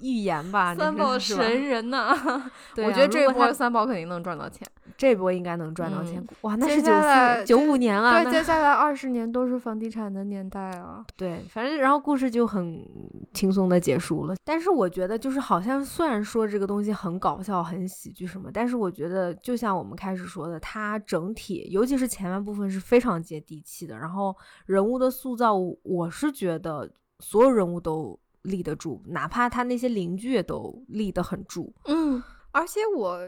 [0.00, 4.64] 预言吧，三宝神人呐、 啊我觉得这一波三宝肯定能赚到钱。
[5.00, 6.20] 这波应该能赚到钱。
[6.20, 11.02] 嗯哇，那是九四九五年啊，对，那接下 来二十年都是房地产的年代啊。
[11.16, 12.86] 对，反正然后故事就很
[13.32, 14.34] 轻松的结束了。
[14.44, 23.96] 但是我觉得就是好像虽然说这个东西很搞笑、很喜剧什么，但是我觉得就像我们开始说的，它整体尤其是前半部分是非常接地气的。
[23.96, 24.36] 然后
[24.66, 26.90] 人物的塑造，我是觉得
[27.20, 31.72] 所有人物都立得住，哪怕他那些邻居也都立得很住。
[31.86, 33.18] 嗯，而且我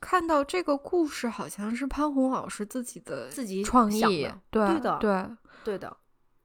[0.00, 5.26] 看到这个故事好像是潘虹老师自己的自己创意的，对对的对，
[5.64, 5.96] 对的，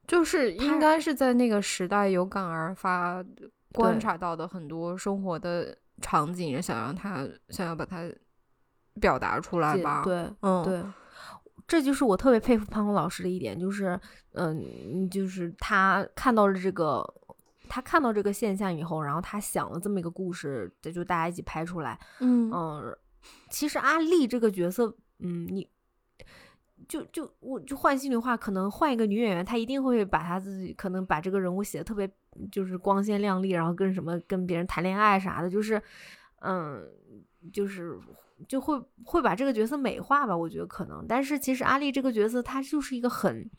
[0.06, 3.24] 就是应该是在那个时代有感而发，
[3.72, 8.10] 观察到的很多生活的场景，想让他想要把它
[9.00, 10.82] 表达出来吧。，对，嗯，对，
[11.66, 13.98] 这就是我特别佩服潘虹老师的一点，就是，
[14.32, 17.02] 嗯，就是他看到了这个，
[17.68, 21.98] 他看到这个现象以后，然后他想了这么一个故事，这就大家一起拍出来。
[22.20, 22.98] 嗯嗯，
[23.50, 25.68] 其实阿丽这个角色，嗯，你。
[26.88, 32.08] 就就我就换心里话，可能换一个女演员，她一定会把她自己可能把这个人物写的特别
[32.52, 35.82] 就是光鲜亮丽，然后跟什么跟别人谈恋爱啥的，就是
[36.42, 36.86] 嗯，
[37.52, 37.98] 就是
[38.46, 41.04] 就会会把这个角色美化吧，我觉得可能。
[41.08, 43.50] 但是其实阿丽这个角色，她就是一个很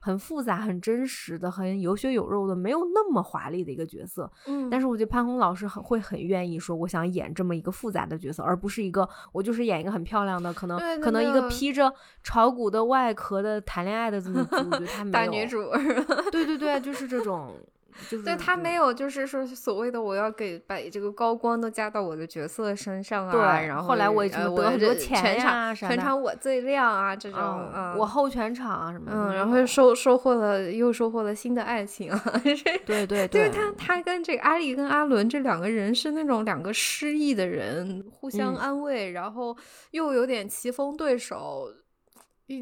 [0.00, 4.30] 很复杂、很真实的、很有血有肉的，没有那么华丽的一个角色。
[4.46, 15.12] 嗯，但是我觉得潘虹老师很会很愿意说，我想演这么一个复杂的角色，而不是一个我就是演一个很漂亮的，可能对可能一个披着炒股的外壳的谈恋爱的这么一个主角，他 没有。
[15.12, 15.70] 大女主，
[16.30, 17.54] 对对对，就是这种，
[18.08, 18.86] 就是对他没有。
[18.96, 32.22] 就是说所谓的我要给把这个高光都加到我的角色身上啊，对然后后来我也呃什么得很多这钱全场呀全场我最亮啊这种，嗯，嗯，我后全场啊什么的，嗯，然后收收获了又收获了新的爱情啊，
[32.86, 39.54] 对对对，就是他他跟这个阿丽跟阿伦这两个人是那种两个失意的人，互相嗯安慰，然后
[39.90, 41.68] 又有点棋逢对手，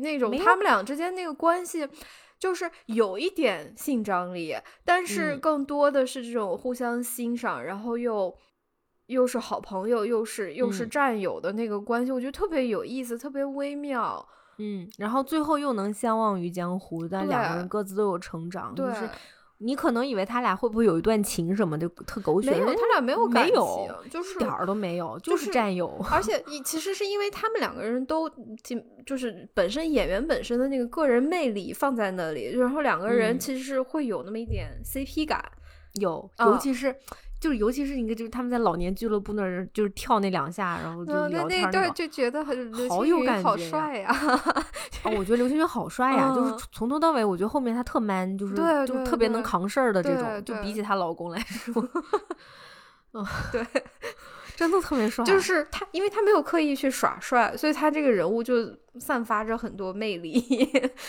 [0.02, 1.86] 那种他们俩之间那个关系。
[2.44, 5.40] 就是有一点性张力，但是嗯。
[5.40, 8.36] 更多的是这种互相欣赏，然后又
[9.06, 10.90] 又是好朋友，又是又是嗯。
[10.90, 14.28] 战友的那个关系，我觉得特别有意思，特别微妙。
[14.58, 19.10] 嗯，然后最后又能相忘于江湖，但两个人各自都有成长，对，就是
[19.58, 23.64] 你可能以为他俩会不会有一段情什么的，特狗血，没有，他俩没有感没有
[24.02, 26.04] 情，就是一点儿都没有，就是是战友。
[26.10, 28.76] 而且一其实是因为他们两个人都就
[29.06, 35.44] 就是本身演员本身的那个个人魅力放在那里，然后两个人嗯其实是会有那么一点 CP 感。
[36.00, 36.92] 有，啊尤其是、
[37.44, 44.10] 就是尤其是一个就是他们在老年俱乐部那儿就是跳那两下，然后就聊天儿就觉得很好有感觉好帅呀、
[45.04, 48.54] 哦，我觉得刘青云好帅呀，就是嗯从从头到尾，我觉得后面他特 man，就是
[48.86, 51.86] 就特别能扛事儿的这对种，就比起她老公来 说，
[53.12, 53.22] 嗯，
[53.52, 53.62] 对，
[54.56, 60.40] 真的特别帅，就是他，因为他没有刻意去耍帅，所以他这个人物就散发着很多魅力。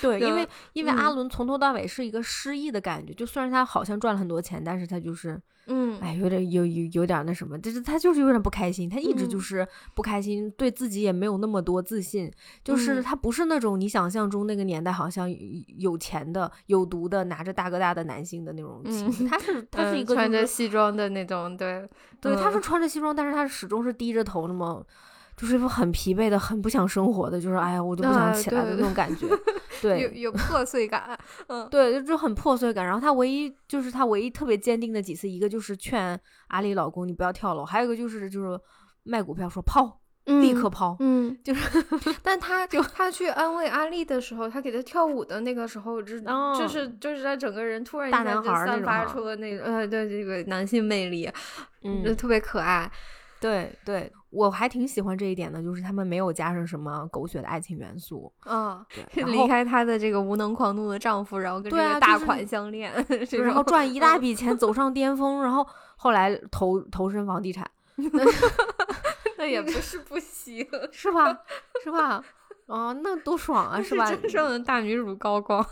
[0.01, 5.41] 对，因为因为阿嗯伦从头到尾是一个失意的感觉，就虽然他好像赚了很多钱，但是他就是。
[5.67, 9.41] 嗯，哎，有点有有有点那什么，就是他就是有点不开心，他一直就嗯。
[9.41, 12.31] 是不开心，对自己也没有那么多自信，
[12.63, 13.03] 就是嗯。
[13.03, 15.37] 他不是那种你想象中那个年代好像有
[15.77, 18.81] 有钱的、有毒的、拿着大哥大的男性的那种
[19.29, 21.87] 他是 他是嗯一个就是穿着西装的那种，对
[22.21, 22.53] 对，他嗯。
[22.53, 24.85] 是穿着西装，但是他始终是低着头，那么
[25.37, 29.27] 就是一副很疲惫的、很不想生活的，就是哎呀，我都不想啊起来的那种感觉。
[29.35, 29.37] 有
[29.81, 31.17] 对有有破碎感。
[31.47, 32.85] 嗯，对，就很破碎感。
[32.85, 38.59] 然后他唯一就是他唯一特别坚定的几次，一个就是劝阿里老公你不要跳楼，还有一个就是就是
[39.03, 41.83] 卖股票说抛立刻抛，嗯，就是，
[42.23, 46.17] 但他 就他去安慰阿丽的时候，他给他跳舞的那个时候，就
[46.57, 51.29] 就是就是他整个人突然一大下就散发出了那个呃对这个男性魅力，
[51.83, 52.89] 嗯就特别可爱。
[53.45, 62.91] 对对，我还挺喜欢这一点的，就是他们没有加上什么狗血的爱情元素，啊， 离开她的这个无能狂怒的丈夫，然后跟这个大款相恋，
[63.29, 65.65] 这然后赚一大笔钱，走上巅峰，然后
[65.95, 67.69] 后来投投身房地产，
[69.37, 71.37] 那也不是不行，是吧？
[71.83, 72.23] 是吧？
[72.65, 74.05] 哦，那多爽啊，是吧？
[74.09, 75.63] 真正的大女主高光。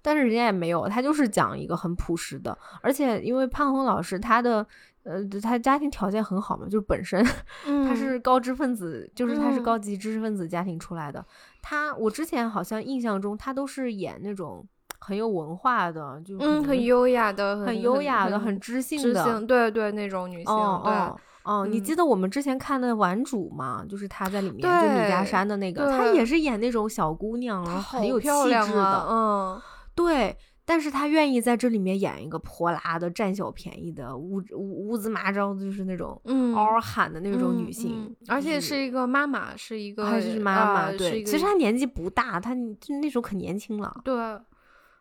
[0.00, 4.64] 但是人家也没有，他就是讲一个很朴实的，而且因为潘虹老师她的
[5.06, 7.24] 呃他家庭条件很好嘛，就是本身
[7.64, 11.24] 他是高知分子，就是他是嗯高级知识分子家庭出来的。
[11.62, 14.66] 他我之前好像印象中他都是演那种
[14.98, 19.24] 很有文化的，就嗯，很优雅的，很优雅的、很很知性的。
[19.24, 20.52] 知性，对对，那种女性，对。
[20.54, 23.84] 哦哦哦，你嗯记得我们之前看的《玩主》吗？
[23.88, 28.80] 就是她在里面，就李家对山的那个，她也是演那种小姑娘，然后很有气质的。
[28.82, 29.62] 啊，嗯，
[29.94, 30.36] 对，
[30.66, 40.90] 但是她愿意在这里面演一个泼辣的、占小便宜的、乌乌乌兹麻招的，就是那种嗯嗷嗷喊的那种嗯女性，嗯而且是一个妈妈，是一个还是妈妈。
[40.90, 44.00] 对，其实她年纪不大，她就那时候可年轻了。
[44.04, 44.14] 对，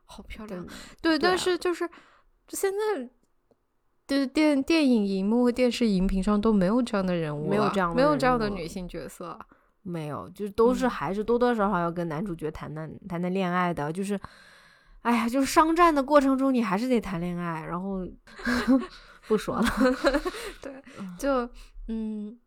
[0.05, 0.65] 好漂亮。
[1.01, 1.89] 对，但是就是
[2.49, 3.09] 现在
[4.07, 9.39] 的电电影荧幕和电视荧屏上都没有这样的人物啊，没有这样的没有这样的女性角色啊。
[9.81, 14.19] 没有，就是都是嗯还是多多少少要跟男主角谈谈谈谈恋爱的，就是，
[15.05, 17.99] 哎呀，就是商战的过程中你还是得谈恋爱，然后
[19.27, 19.65] 不说了，
[20.61, 20.73] 对，
[21.19, 21.47] 就
[21.87, 22.37] 嗯。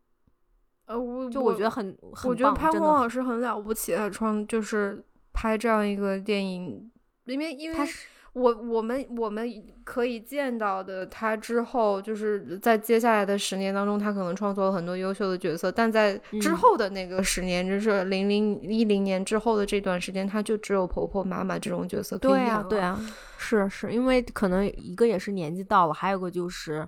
[0.87, 5.05] 呃，我就我觉得很，很我觉得潘虹老师很了不起，他创就是
[5.35, 6.91] 拍这样一个电影，
[7.27, 9.51] 因为因为他是我我们我们
[9.85, 23.01] 可以见到的，他之后就是在接下来的十年当中，他可能创作了很多优秀的角色，但在之嗯后的那个十年，就是零零一零年之后的这段时间，他就只有婆婆妈妈这种角色可以对演了，啊对啊，
[23.39, 26.87] 是是因为可能一个也是年纪到了，还有个就是。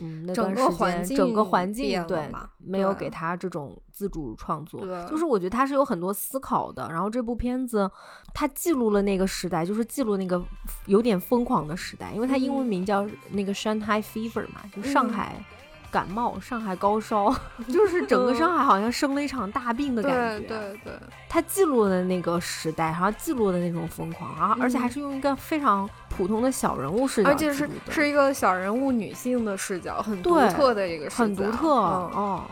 [0.00, 6.88] 嗯，那整个环境整个环境对没有给他这种自主创作，对就是我觉得他是有很多思考的。
[6.90, 7.90] 然后这部片子，
[8.34, 10.42] 他记录了那个时代，就是记录那个
[10.86, 15.44] 有点疯狂的时代，因为他英文嗯名叫那个 Shanghai Fever 嘛，就上嗯海
[15.90, 17.34] 感冒、上海高烧，
[17.68, 20.48] 就是整个上海好像生了一场大病的感对觉。
[20.48, 20.92] 对对，
[21.28, 32.44] 他记录的那个时代，然后记录的那种疯狂，然后而且还嗯是用一个非常普通的小人物视角而且是是一个小人物女性的视角，很独特的一个视角，很独特、嗯哦。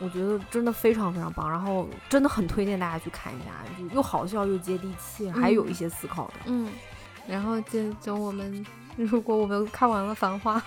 [0.00, 6.34] 我觉得真的非常非常棒，然后真的很推荐大家去看一下，就又好笑又接地气，还有一些思考的。
[6.46, 6.68] 嗯，
[7.28, 8.66] 然后就等我们，
[9.10, 10.58] 如果我们看完了《繁花》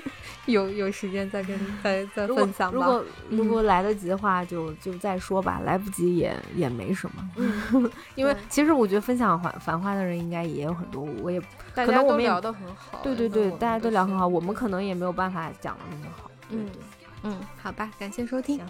[0.46, 2.74] 有有时间再跟 再再分享吧。
[2.76, 7.30] 如果如嗯果来得及的话就，就再说吧；来不及也也没什么。
[7.36, 11.40] 嗯， 因为其实我觉得分享繁繁花的人应该也有很多，我也
[11.74, 16.30] 大可能我们聊得很好，对对对大家都聊很好，我们可能也没有办法讲的那么好。
[16.48, 16.82] 对嗯对
[17.22, 18.60] 嗯，好吧，感谢收听，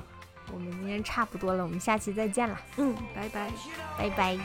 [0.52, 3.50] 我们今天差不多了，我们下期再见了，嗯，拜拜。
[3.96, 4.36] 拜拜。